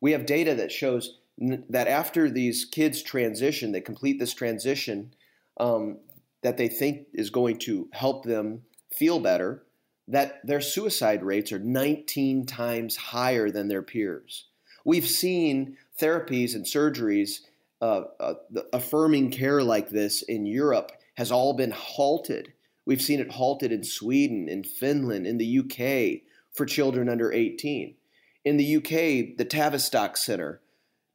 We 0.00 0.12
have 0.12 0.26
data 0.26 0.54
that 0.54 0.72
shows 0.72 1.18
that 1.38 1.88
after 1.88 2.30
these 2.30 2.64
kids 2.64 3.02
transition, 3.02 3.72
they 3.72 3.80
complete 3.80 4.18
this 4.18 4.34
transition, 4.34 5.14
um, 5.58 5.98
that 6.42 6.56
they 6.56 6.68
think 6.68 7.06
is 7.12 7.30
going 7.30 7.58
to 7.58 7.88
help 7.92 8.24
them 8.24 8.62
feel 8.92 9.20
better, 9.20 9.64
that 10.08 10.44
their 10.44 10.60
suicide 10.60 11.22
rates 11.22 11.52
are 11.52 11.58
19 11.58 12.46
times 12.46 12.96
higher 12.96 13.50
than 13.50 13.68
their 13.68 13.82
peers. 13.82 14.46
We've 14.84 15.06
seen 15.06 15.76
therapies 16.00 16.54
and 16.54 16.64
surgeries 16.64 17.40
uh, 17.80 18.04
uh, 18.18 18.34
affirming 18.72 19.30
care 19.30 19.62
like 19.62 19.90
this 19.90 20.22
in 20.22 20.46
Europe 20.46 20.92
has 21.16 21.30
all 21.30 21.54
been 21.54 21.70
halted. 21.70 22.52
We've 22.84 23.02
seen 23.02 23.20
it 23.20 23.30
halted 23.30 23.72
in 23.72 23.84
Sweden, 23.84 24.48
in 24.48 24.64
Finland, 24.64 25.26
in 25.26 25.38
the 25.38 25.58
UK 25.60 26.22
for 26.52 26.66
children 26.66 27.08
under 27.08 27.32
18. 27.32 27.94
In 28.44 28.56
the 28.56 28.76
UK, 28.76 29.36
the 29.36 29.46
Tavistock 29.48 30.16
Center 30.16 30.60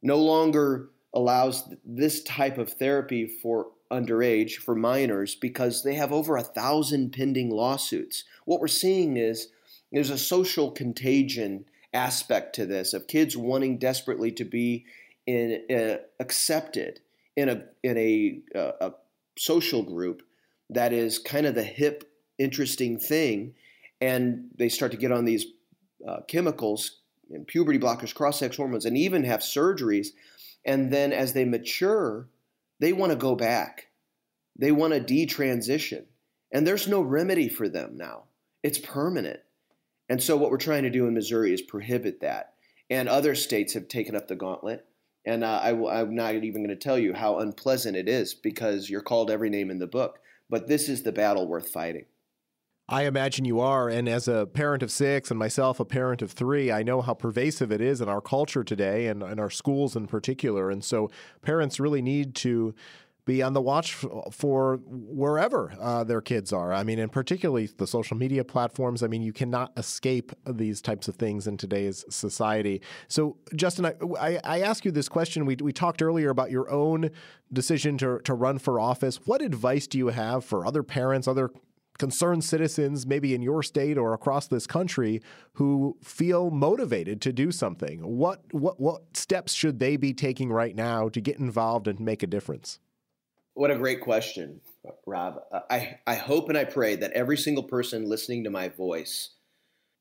no 0.02 0.16
longer 0.16 0.90
allows 1.12 1.72
this 1.84 2.22
type 2.22 2.58
of 2.58 2.72
therapy 2.74 3.26
for 3.26 3.68
underage 3.90 4.56
for 4.56 4.74
minors 4.74 5.34
because 5.34 5.82
they 5.82 5.94
have 5.94 6.12
over 6.12 6.36
a 6.36 6.42
thousand 6.42 7.12
pending 7.12 7.50
lawsuits. 7.50 8.24
What 8.44 8.60
we're 8.60 8.68
seeing 8.68 9.16
is 9.16 9.48
there's 9.92 10.10
a 10.10 10.18
social 10.18 10.70
contagion 10.70 11.64
aspect 11.94 12.54
to 12.56 12.66
this 12.66 12.92
of 12.92 13.06
kids 13.06 13.36
wanting 13.36 13.78
desperately 13.78 14.30
to 14.32 14.44
be 14.44 14.84
in 15.26 15.62
uh, 15.70 15.96
accepted 16.20 17.00
in 17.36 17.48
a 17.48 17.62
in 17.82 17.96
a, 17.96 18.40
uh, 18.54 18.72
a 18.80 18.92
social 19.38 19.82
group 19.82 20.22
that 20.68 20.92
is 20.92 21.18
kind 21.18 21.46
of 21.46 21.54
the 21.54 21.64
hip 21.64 22.04
interesting 22.38 22.98
thing 22.98 23.54
and 24.00 24.50
they 24.56 24.68
start 24.68 24.92
to 24.92 24.98
get 24.98 25.12
on 25.12 25.24
these 25.24 25.46
uh, 26.06 26.18
chemicals 26.28 27.00
and 27.30 27.46
puberty 27.46 27.78
blockers 27.78 28.14
cross-sex 28.14 28.56
hormones 28.56 28.84
and 28.84 28.96
even 28.96 29.24
have 29.24 29.40
surgeries 29.40 30.08
and 30.64 30.92
then 30.92 31.12
as 31.12 31.32
they 31.32 31.44
mature 31.44 32.28
they 32.78 32.92
want 32.92 33.12
to 33.12 33.16
go 33.16 33.34
back. 33.34 33.88
They 34.58 34.72
want 34.72 34.94
to 34.94 35.00
detransition. 35.00 36.04
And 36.52 36.66
there's 36.66 36.88
no 36.88 37.00
remedy 37.00 37.48
for 37.48 37.68
them 37.68 37.96
now. 37.96 38.24
It's 38.62 38.78
permanent. 38.78 39.40
And 40.08 40.22
so 40.22 40.36
what 40.36 40.50
we're 40.50 40.58
trying 40.58 40.84
to 40.84 40.90
do 40.90 41.06
in 41.06 41.14
Missouri 41.14 41.52
is 41.52 41.62
prohibit 41.62 42.20
that. 42.20 42.54
And 42.88 43.08
other 43.08 43.34
states 43.34 43.74
have 43.74 43.88
taken 43.88 44.14
up 44.14 44.28
the 44.28 44.36
gauntlet. 44.36 44.86
And 45.24 45.42
uh, 45.42 45.60
I, 45.62 46.00
am 46.00 46.14
not 46.14 46.34
even 46.34 46.64
going 46.64 46.68
to 46.68 46.76
tell 46.76 46.98
you 46.98 47.12
how 47.12 47.38
unpleasant 47.38 47.96
it 47.96 48.08
is 48.08 48.32
because 48.32 48.88
you're 48.88 49.00
called 49.00 49.30
every 49.30 49.50
name 49.50 49.70
in 49.70 49.80
the 49.80 49.86
book. 49.86 50.20
But 50.48 50.68
this 50.68 50.88
is 50.88 51.02
the 51.02 51.10
battle 51.10 51.48
worth 51.48 51.68
fighting. 51.68 52.04
I 52.88 53.04
imagine 53.04 53.44
you 53.44 53.60
are. 53.60 53.88
And 53.88 54.08
as 54.08 54.28
a 54.28 54.46
parent 54.46 54.82
of 54.82 54.92
six 54.92 55.30
and 55.30 55.38
myself 55.38 55.80
a 55.80 55.84
parent 55.84 56.22
of 56.22 56.30
three, 56.30 56.70
I 56.70 56.84
know 56.84 57.00
how 57.02 57.14
pervasive 57.14 57.72
it 57.72 57.80
is 57.80 58.00
in 58.00 58.08
our 58.08 58.20
culture 58.20 58.62
today 58.62 59.08
and 59.08 59.22
in 59.22 59.40
our 59.40 59.50
schools 59.50 59.96
in 59.96 60.06
particular. 60.06 60.70
And 60.70 60.84
so 60.84 61.10
parents 61.42 61.80
really 61.80 62.02
need 62.02 62.34
to 62.36 62.74
be 63.24 63.42
on 63.42 63.54
the 63.54 63.60
watch 63.60 63.92
for 64.30 64.78
wherever 64.86 65.74
uh, 65.80 66.04
their 66.04 66.20
kids 66.20 66.52
are. 66.52 66.72
I 66.72 66.84
mean, 66.84 67.00
and 67.00 67.10
particularly 67.10 67.66
the 67.66 67.86
social 67.88 68.16
media 68.16 68.44
platforms. 68.44 69.02
I 69.02 69.08
mean, 69.08 69.20
you 69.20 69.32
cannot 69.32 69.72
escape 69.76 70.30
these 70.48 70.80
types 70.80 71.08
of 71.08 71.16
things 71.16 71.48
in 71.48 71.56
today's 71.56 72.04
society. 72.08 72.80
So, 73.08 73.36
Justin, 73.56 73.86
I, 73.86 73.94
I, 74.20 74.40
I 74.44 74.60
ask 74.60 74.84
you 74.84 74.92
this 74.92 75.08
question. 75.08 75.44
We, 75.44 75.56
we 75.56 75.72
talked 75.72 76.02
earlier 76.02 76.30
about 76.30 76.52
your 76.52 76.70
own 76.70 77.10
decision 77.52 77.98
to, 77.98 78.20
to 78.20 78.32
run 78.32 78.58
for 78.58 78.78
office. 78.78 79.16
What 79.26 79.42
advice 79.42 79.88
do 79.88 79.98
you 79.98 80.08
have 80.08 80.44
for 80.44 80.64
other 80.64 80.84
parents, 80.84 81.26
other 81.26 81.50
concerned 81.98 82.44
citizens, 82.44 83.06
maybe 83.06 83.34
in 83.34 83.42
your 83.42 83.62
state 83.62 83.98
or 83.98 84.14
across 84.14 84.46
this 84.48 84.66
country, 84.66 85.22
who 85.54 85.96
feel 86.02 86.50
motivated 86.50 87.20
to 87.22 87.32
do 87.32 87.50
something? 87.50 88.00
What 88.00 88.42
what 88.52 88.80
what 88.80 89.16
steps 89.16 89.52
should 89.52 89.78
they 89.78 89.96
be 89.96 90.12
taking 90.12 90.50
right 90.50 90.74
now 90.74 91.08
to 91.08 91.20
get 91.20 91.38
involved 91.38 91.88
and 91.88 92.00
make 92.00 92.22
a 92.22 92.26
difference? 92.26 92.78
What 93.54 93.70
a 93.70 93.78
great 93.78 94.02
question, 94.02 94.60
Rob. 95.06 95.40
Uh, 95.50 95.60
I, 95.70 95.98
I 96.06 96.16
hope 96.16 96.50
and 96.50 96.58
I 96.58 96.64
pray 96.64 96.94
that 96.96 97.12
every 97.12 97.38
single 97.38 97.62
person 97.62 98.04
listening 98.04 98.44
to 98.44 98.50
my 98.50 98.68
voice 98.68 99.30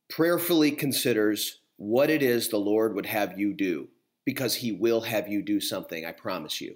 prayerfully 0.10 0.72
considers 0.72 1.62
what 1.78 2.10
it 2.10 2.22
is 2.22 2.50
the 2.50 2.58
Lord 2.58 2.96
would 2.96 3.06
have 3.06 3.40
you 3.40 3.54
do, 3.54 3.88
because 4.26 4.56
He 4.56 4.74
will 4.74 5.00
have 5.02 5.30
you 5.30 5.42
do 5.42 5.62
something, 5.62 6.06
I 6.06 6.12
promise 6.12 6.60
you. 6.60 6.76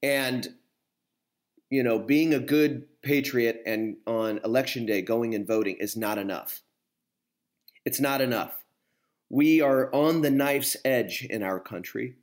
And 0.00 0.46
you 1.70 1.82
know, 1.82 1.98
being 1.98 2.32
a 2.32 2.40
good 2.40 2.86
patriot 3.08 3.62
and 3.64 3.96
on 4.06 4.38
election 4.44 4.84
day 4.84 5.00
going 5.00 5.34
and 5.34 5.46
voting 5.46 5.78
is 5.80 5.96
not 5.96 6.18
enough. 6.18 6.60
It's 7.86 8.00
not 8.00 8.20
enough. 8.20 8.66
We 9.30 9.62
are 9.62 9.90
on 9.94 10.20
the 10.20 10.30
knife's 10.30 10.76
edge 10.84 11.26
in 11.28 11.42
our 11.42 11.58
country. 11.58 12.16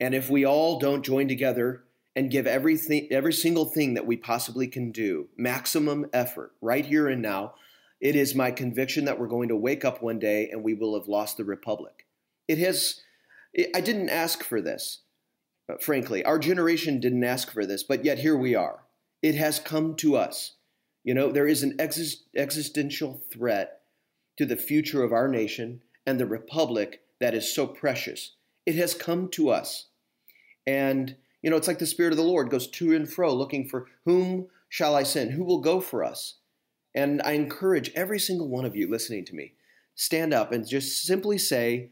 And 0.00 0.14
if 0.14 0.30
we 0.30 0.46
all 0.46 0.78
don't 0.78 1.04
join 1.04 1.28
together 1.28 1.84
and 2.14 2.30
give 2.30 2.46
everything 2.46 3.08
every 3.10 3.34
single 3.34 3.66
thing 3.66 3.92
that 3.92 4.06
we 4.06 4.16
possibly 4.16 4.66
can 4.66 4.90
do, 4.90 5.28
maximum 5.36 6.06
effort 6.14 6.52
right 6.62 6.86
here 6.86 7.08
and 7.08 7.20
now, 7.20 7.52
it 8.00 8.16
is 8.16 8.34
my 8.34 8.50
conviction 8.50 9.04
that 9.04 9.18
we're 9.18 9.26
going 9.26 9.50
to 9.50 9.56
wake 9.56 9.84
up 9.84 10.00
one 10.00 10.18
day 10.18 10.48
and 10.50 10.64
we 10.64 10.72
will 10.72 10.98
have 10.98 11.08
lost 11.08 11.36
the 11.36 11.44
republic. 11.44 12.06
It 12.48 12.56
has, 12.56 13.02
I 13.74 13.82
didn't 13.82 14.08
ask 14.08 14.42
for 14.42 14.62
this, 14.62 15.02
uh, 15.70 15.76
frankly. 15.78 16.24
Our 16.24 16.38
generation 16.38 17.00
didn't 17.00 17.24
ask 17.24 17.52
for 17.52 17.66
this, 17.66 17.82
but 17.82 18.02
yet 18.02 18.20
here 18.20 18.36
we 18.36 18.54
are. 18.54 18.85
It 19.22 19.34
has 19.34 19.58
come 19.58 19.94
to 19.96 20.16
us. 20.16 20.56
You 21.04 21.14
know, 21.14 21.30
there 21.30 21.46
is 21.46 21.62
an 21.62 21.76
exist- 21.78 22.24
existential 22.36 23.22
threat 23.30 23.80
to 24.36 24.44
the 24.44 24.56
future 24.56 25.02
of 25.02 25.12
our 25.12 25.28
nation 25.28 25.82
and 26.06 26.20
the 26.20 26.26
republic 26.26 27.02
that 27.20 27.34
is 27.34 27.52
so 27.52 27.66
precious. 27.66 28.32
It 28.66 28.74
has 28.74 28.94
come 28.94 29.28
to 29.30 29.50
us. 29.50 29.86
And, 30.66 31.16
you 31.42 31.50
know, 31.50 31.56
it's 31.56 31.68
like 31.68 31.78
the 31.78 31.86
Spirit 31.86 32.12
of 32.12 32.16
the 32.16 32.24
Lord 32.24 32.50
goes 32.50 32.68
to 32.68 32.94
and 32.94 33.10
fro 33.10 33.32
looking 33.32 33.68
for 33.68 33.86
whom 34.04 34.48
shall 34.68 34.94
I 34.94 35.04
send? 35.04 35.32
Who 35.32 35.44
will 35.44 35.60
go 35.60 35.80
for 35.80 36.04
us? 36.04 36.38
And 36.94 37.22
I 37.22 37.32
encourage 37.32 37.92
every 37.94 38.18
single 38.18 38.48
one 38.48 38.64
of 38.64 38.74
you 38.74 38.90
listening 38.90 39.24
to 39.26 39.34
me, 39.34 39.52
stand 39.94 40.32
up 40.32 40.50
and 40.50 40.66
just 40.66 41.04
simply 41.04 41.38
say, 41.38 41.90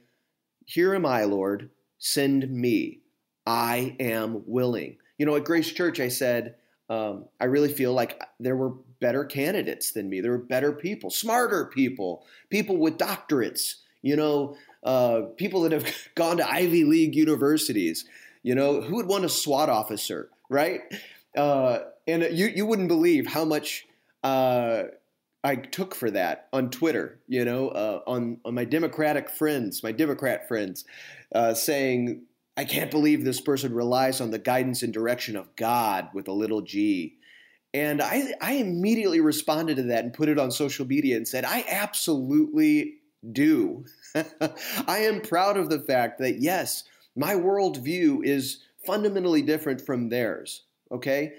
Here 0.65 0.95
am 0.95 1.07
I, 1.07 1.25
Lord, 1.25 1.71
send 1.99 2.51
me. 2.51 3.01
I 3.47 3.97
am 4.01 4.43
willing. 4.47 4.97
You 5.19 5.27
know, 5.27 5.37
at 5.37 5.45
Grace 5.45 5.71
Church, 5.71 6.01
I 6.01 6.09
said, 6.09 6.57
um, 6.91 7.27
I 7.41 7.47
really 7.47 7.73
feel 7.73 7.93
like 7.93 8.23
there 8.39 8.57
were 8.57 8.75
better 9.01 9.25
candidates 9.25 9.93
than 9.93 10.09
me. 10.09 10.21
There 10.21 10.33
were 10.33 10.39
better 10.39 10.73
people, 10.73 11.11
smarter 11.11 11.67
people, 11.67 12.27
people 12.51 12.77
with 12.77 12.99
doctorates, 12.99 13.77
you 14.03 14.17
know, 14.17 14.57
uh, 14.83 15.23
people 15.37 15.63
that 15.63 15.73
have 15.73 15.87
gone 16.15 16.37
to 16.39 16.49
Ivy 16.49 16.85
League 16.85 17.15
universities. 17.15 18.05
You 18.43 18.55
know, 18.55 18.83
who 18.83 18.97
would 18.97 19.07
want 19.07 19.25
a 19.25 19.31
SWAT 19.31 19.71
officer, 19.71 20.29
right? 20.51 20.83
Uh, 21.35 21.79
and 22.07 22.23
you 22.31 22.47
you 22.47 22.67
wouldn't 22.67 22.89
believe 22.89 23.27
how 23.27 23.47
much 23.47 23.87
uh, 24.23 24.85
I 25.43 25.57
took 25.57 25.95
for 25.95 26.11
that 26.11 26.49
on 26.53 26.69
Twitter. 26.71 27.19
You 27.27 27.47
know, 27.47 27.69
uh, 27.69 28.01
on 28.07 28.39
on 28.45 28.55
my 28.55 28.67
Democratic 28.67 29.31
friends, 29.31 29.83
my 29.83 29.93
Democrat 29.93 30.47
friends, 30.47 30.85
uh, 31.35 31.55
saying, 31.55 32.25
"I 32.57 32.65
can't 32.65 32.91
believe 32.91 33.25
this 33.25 33.41
person 33.41 33.75
relies 33.75 34.21
on 34.21 34.31
the 34.31 34.39
guidance 34.39 34.83
and 34.83 34.93
direction 34.93 35.37
of 35.37 35.55
God 35.57 36.09
with 36.15 36.29
a 36.29 36.33
little 36.33 36.63
G." 36.63 37.19
And 37.75 38.01
I, 38.01 38.35
I 38.41 38.53
immediately 38.53 39.21
responded 39.21 39.77
to 39.77 39.83
that 39.85 40.05
and 40.05 40.15
put 40.15 40.29
it 40.29 40.39
on 40.39 40.53
social 40.53 40.87
media 40.87 41.17
and 41.17 41.27
said, 41.27 41.45
I 41.45 41.65
absolutely 41.69 42.99
do. 43.33 43.85
I 44.15 44.99
am 44.99 45.21
proud 45.21 45.57
of 45.57 45.71
the 45.71 45.81
fact 45.81 46.21
that, 46.21 46.41
yes, 46.41 46.85
my 47.17 47.35
worldview 47.35 48.25
is 48.25 48.63
fundamentally 48.87 49.43
different 49.43 49.81
from 49.81 50.09
theirs, 50.09 50.63
okay? 50.93 51.33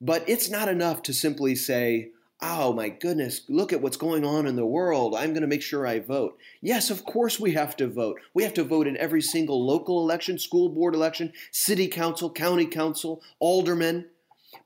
But 0.00 0.26
it's 0.26 0.48
not 0.48 0.68
enough 0.68 1.02
to 1.02 1.12
simply 1.12 1.54
say, 1.54 2.08
oh 2.42 2.72
my 2.72 2.88
goodness, 2.88 3.42
look 3.48 3.72
at 3.72 3.80
what's 3.80 3.96
going 3.96 4.24
on 4.24 4.46
in 4.46 4.56
the 4.56 4.66
world. 4.66 5.14
I'm 5.14 5.30
going 5.30 5.42
to 5.42 5.46
make 5.46 5.62
sure 5.62 5.86
I 5.86 6.00
vote. 6.00 6.36
Yes, 6.60 6.90
of 6.90 7.04
course 7.04 7.38
we 7.38 7.52
have 7.52 7.76
to 7.76 7.86
vote. 7.86 8.20
We 8.34 8.42
have 8.42 8.54
to 8.54 8.64
vote 8.64 8.88
in 8.88 8.96
every 8.96 9.22
single 9.22 9.64
local 9.64 10.00
election, 10.00 10.38
school 10.38 10.68
board 10.68 10.94
election, 10.94 11.32
city 11.52 11.86
council, 11.86 12.30
county 12.30 12.66
council, 12.66 13.22
aldermen. 13.38 14.06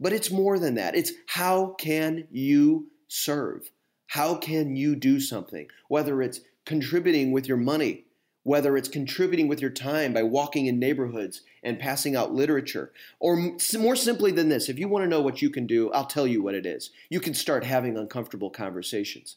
But 0.00 0.14
it's 0.14 0.30
more 0.30 0.58
than 0.58 0.74
that. 0.76 0.96
It's 0.96 1.12
how 1.26 1.74
can 1.78 2.26
you 2.30 2.88
serve? 3.08 3.70
How 4.08 4.36
can 4.36 4.74
you 4.74 4.96
do 4.96 5.20
something? 5.20 5.68
Whether 5.88 6.22
it's 6.22 6.40
contributing 6.64 7.30
with 7.30 7.46
your 7.46 7.58
money, 7.58 8.05
whether 8.46 8.76
it's 8.76 8.88
contributing 8.88 9.48
with 9.48 9.60
your 9.60 9.70
time 9.70 10.12
by 10.12 10.22
walking 10.22 10.66
in 10.66 10.78
neighborhoods 10.78 11.42
and 11.64 11.80
passing 11.80 12.14
out 12.14 12.32
literature, 12.32 12.92
or 13.18 13.50
more 13.76 13.96
simply 13.96 14.30
than 14.30 14.48
this, 14.48 14.68
if 14.68 14.78
you 14.78 14.86
want 14.86 15.02
to 15.02 15.08
know 15.08 15.20
what 15.20 15.42
you 15.42 15.50
can 15.50 15.66
do, 15.66 15.90
I'll 15.90 16.06
tell 16.06 16.28
you 16.28 16.40
what 16.44 16.54
it 16.54 16.64
is. 16.64 16.90
You 17.10 17.18
can 17.18 17.34
start 17.34 17.64
having 17.64 17.96
uncomfortable 17.96 18.50
conversations 18.50 19.34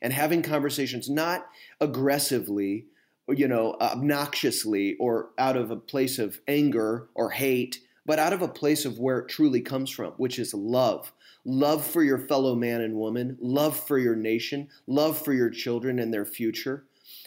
and 0.00 0.12
having 0.12 0.42
conversations 0.42 1.10
not 1.10 1.48
aggressively, 1.80 2.86
you 3.28 3.48
know, 3.48 3.76
obnoxiously 3.80 4.96
or 5.00 5.30
out 5.38 5.56
of 5.56 5.72
a 5.72 5.76
place 5.76 6.20
of 6.20 6.40
anger 6.46 7.08
or 7.16 7.30
hate, 7.30 7.80
but 8.06 8.20
out 8.20 8.32
of 8.32 8.42
a 8.42 8.48
place 8.48 8.84
of 8.84 8.96
where 8.96 9.18
it 9.18 9.28
truly 9.28 9.60
comes 9.60 9.90
from, 9.90 10.12
which 10.18 10.38
is 10.38 10.54
love. 10.54 11.12
Love 11.44 11.84
for 11.84 12.04
your 12.04 12.18
fellow 12.28 12.54
man 12.54 12.80
and 12.80 12.94
woman, 12.94 13.36
love 13.40 13.76
for 13.76 13.98
your 13.98 14.14
nation, 14.14 14.68
love 14.86 15.18
for 15.18 15.32
your 15.32 15.50
children 15.50 15.98
and 15.98 16.14
their 16.14 16.24
future 16.24 16.84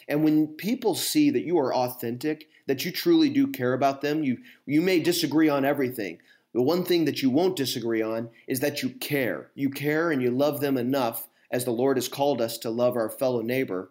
and 0.08 0.22
when 0.22 0.48
people 0.48 0.94
see 0.94 1.30
that 1.30 1.44
you 1.44 1.58
are 1.58 1.74
authentic, 1.74 2.48
that 2.66 2.84
you 2.84 2.92
truly 2.92 3.30
do 3.30 3.46
care 3.46 3.72
about 3.72 4.00
them, 4.00 4.22
you, 4.22 4.38
you 4.66 4.80
may 4.80 5.00
disagree 5.00 5.48
on 5.48 5.64
everything. 5.64 6.18
The 6.54 6.62
one 6.62 6.84
thing 6.84 7.04
that 7.04 7.22
you 7.22 7.30
won't 7.30 7.56
disagree 7.56 8.02
on 8.02 8.30
is 8.46 8.60
that 8.60 8.82
you 8.82 8.90
care. 8.90 9.50
You 9.54 9.70
care 9.70 10.10
and 10.10 10.22
you 10.22 10.30
love 10.30 10.60
them 10.60 10.76
enough, 10.76 11.28
as 11.50 11.64
the 11.64 11.70
Lord 11.70 11.96
has 11.96 12.08
called 12.08 12.40
us 12.40 12.58
to 12.58 12.70
love 12.70 12.96
our 12.96 13.10
fellow 13.10 13.42
neighbor, 13.42 13.90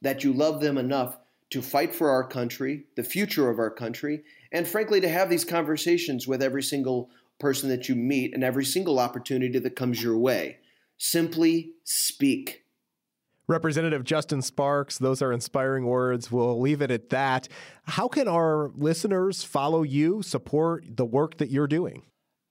that 0.00 0.24
you 0.24 0.32
love 0.32 0.60
them 0.60 0.78
enough 0.78 1.18
to 1.50 1.60
fight 1.60 1.94
for 1.94 2.10
our 2.10 2.24
country, 2.26 2.84
the 2.96 3.02
future 3.02 3.50
of 3.50 3.58
our 3.58 3.70
country, 3.70 4.22
and 4.52 4.66
frankly, 4.66 5.00
to 5.00 5.08
have 5.08 5.28
these 5.28 5.44
conversations 5.44 6.26
with 6.26 6.42
every 6.42 6.62
single 6.62 7.10
person 7.38 7.68
that 7.68 7.88
you 7.88 7.94
meet 7.94 8.34
and 8.34 8.44
every 8.44 8.64
single 8.64 8.98
opportunity 8.98 9.58
that 9.58 9.76
comes 9.76 10.02
your 10.02 10.16
way. 10.16 10.58
Simply 10.96 11.72
speak. 11.84 12.63
Representative 13.46 14.04
Justin 14.04 14.40
Sparks, 14.40 14.98
those 14.98 15.20
are 15.20 15.32
inspiring 15.32 15.84
words. 15.84 16.32
We'll 16.32 16.60
leave 16.60 16.80
it 16.80 16.90
at 16.90 17.10
that. 17.10 17.48
How 17.84 18.08
can 18.08 18.26
our 18.26 18.70
listeners 18.74 19.44
follow 19.44 19.82
you, 19.82 20.22
support 20.22 20.84
the 20.96 21.04
work 21.04 21.36
that 21.38 21.50
you're 21.50 21.66
doing? 21.66 22.04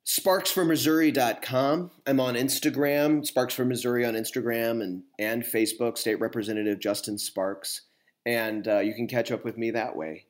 SparksForMissouri.com. 0.06 1.92
I'm 2.06 2.20
on 2.20 2.36
Instagram, 2.36 3.26
Sparks 3.26 3.54
for 3.54 3.66
Missouri 3.66 4.06
on 4.06 4.14
Instagram 4.16 4.84
and, 4.84 5.04
and 5.18 5.44
Facebook, 5.44 5.98
State 5.98 6.20
Representative 6.20 6.80
Justin 6.80 7.18
Sparks. 7.18 7.82
And 8.26 8.68
uh, 8.68 8.80
you 8.80 8.94
can 8.94 9.08
catch 9.08 9.32
up 9.32 9.44
with 9.44 9.58
me 9.58 9.72
that 9.72 9.96
way. 9.96 10.26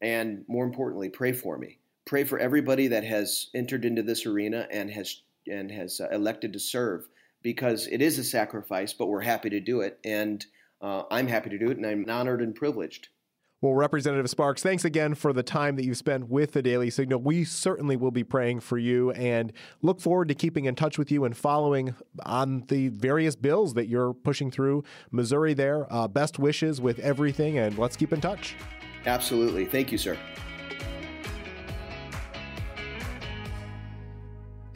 And 0.00 0.44
more 0.48 0.64
importantly, 0.64 1.10
pray 1.10 1.32
for 1.32 1.58
me. 1.58 1.78
Pray 2.06 2.24
for 2.24 2.38
everybody 2.38 2.88
that 2.88 3.04
has 3.04 3.48
entered 3.54 3.84
into 3.84 4.02
this 4.02 4.26
arena 4.26 4.66
and 4.70 4.90
has 4.90 5.22
and 5.46 5.70
has 5.70 6.00
uh, 6.00 6.08
elected 6.10 6.52
to 6.52 6.58
serve 6.58 7.06
because 7.42 7.86
it 7.86 8.02
is 8.02 8.18
a 8.18 8.24
sacrifice, 8.24 8.92
but 8.92 9.06
we're 9.06 9.20
happy 9.20 9.50
to 9.50 9.60
do 9.60 9.80
it. 9.80 9.98
And 10.04 10.44
uh, 10.80 11.04
I'm 11.10 11.26
happy 11.26 11.50
to 11.50 11.58
do 11.58 11.70
it, 11.70 11.76
and 11.76 11.86
I'm 11.86 12.08
honored 12.08 12.40
and 12.40 12.54
privileged. 12.54 13.08
Well, 13.62 13.74
Representative 13.74 14.30
Sparks, 14.30 14.62
thanks 14.62 14.86
again 14.86 15.14
for 15.14 15.34
the 15.34 15.42
time 15.42 15.76
that 15.76 15.84
you've 15.84 15.98
spent 15.98 16.30
with 16.30 16.52
the 16.52 16.62
Daily 16.62 16.88
Signal. 16.88 17.20
We 17.20 17.44
certainly 17.44 17.94
will 17.94 18.10
be 18.10 18.24
praying 18.24 18.60
for 18.60 18.78
you 18.78 19.10
and 19.10 19.52
look 19.82 20.00
forward 20.00 20.28
to 20.28 20.34
keeping 20.34 20.64
in 20.64 20.74
touch 20.74 20.96
with 20.96 21.12
you 21.12 21.26
and 21.26 21.36
following 21.36 21.94
on 22.24 22.64
the 22.68 22.88
various 22.88 23.36
bills 23.36 23.74
that 23.74 23.86
you're 23.86 24.14
pushing 24.14 24.50
through 24.50 24.84
Missouri 25.10 25.52
there. 25.52 25.86
Uh, 25.92 26.08
best 26.08 26.38
wishes 26.38 26.80
with 26.80 26.98
everything, 27.00 27.58
and 27.58 27.76
let's 27.76 27.98
keep 27.98 28.14
in 28.14 28.20
touch. 28.22 28.56
Absolutely. 29.04 29.66
Thank 29.66 29.92
you, 29.92 29.98
sir. 29.98 30.16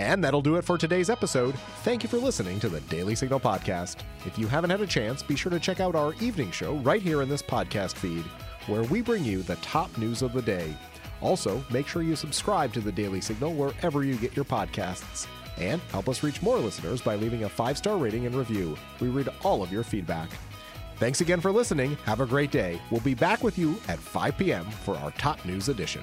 And 0.05 0.23
that'll 0.23 0.43
do 0.43 0.57
it 0.57 0.67
for 0.67 0.77
today's 0.77 1.09
episode. 1.09 1.55
Thank 1.83 2.03
you 2.03 2.11
for 2.11 2.19
listening 2.19 2.61
to 2.61 2.69
the 2.69 2.83
Daily 2.83 3.15
Signal 3.15 3.41
podcast. 3.41 3.97
If 4.27 4.39
you 4.39 4.47
haven't 4.47 4.69
had 4.69 4.83
a 4.83 4.87
chance, 4.87 5.23
be 5.23 5.35
sure 5.35 5.49
to 5.49 5.59
check 5.59 5.81
out 5.81 5.95
our 5.95 6.13
evening 6.21 6.51
show 6.51 6.75
right 6.81 7.01
here 7.01 7.23
in 7.23 7.29
this 7.31 7.41
podcast 7.41 7.95
feed, 7.95 8.23
where 8.67 8.83
we 8.83 9.01
bring 9.01 9.25
you 9.25 9.43
the 9.43 9.57
top 9.57 9.97
news 9.97 10.21
of 10.21 10.35
the 10.35 10.43
day. 10.43 10.77
Also, 11.23 11.65
make 11.71 11.87
sure 11.87 12.03
you 12.03 12.17
subscribe 12.17 12.71
to 12.75 12.83
the 12.83 12.93
Daily 12.93 13.23
Signal 13.23 13.55
wherever 13.55 14.05
you 14.05 14.17
get 14.17 14.37
your 14.37 14.45
podcasts. 14.45 15.27
And 15.57 15.81
help 15.91 16.11
us 16.11 16.23
reach 16.23 16.43
more 16.43 16.59
listeners 16.59 17.01
by 17.01 17.17
leaving 17.17 17.45
a 17.45 17.49
five 17.49 17.79
star 17.79 17.97
rating 17.97 18.27
and 18.27 18.35
review. 18.35 18.77
We 19.01 19.09
read 19.09 19.31
all 19.43 19.63
of 19.63 19.73
your 19.73 19.85
feedback. 19.85 20.29
Thanks 20.97 21.23
again 21.23 21.41
for 21.41 21.51
listening. 21.51 21.97
Have 22.05 22.21
a 22.21 22.27
great 22.27 22.51
day. 22.51 22.79
We'll 22.91 23.01
be 23.01 23.15
back 23.15 23.43
with 23.43 23.57
you 23.57 23.81
at 23.89 23.99
5 23.99 24.37
p.m. 24.37 24.67
for 24.67 24.99
our 24.99 25.13
top 25.13 25.43
news 25.47 25.71
edition. 25.71 26.03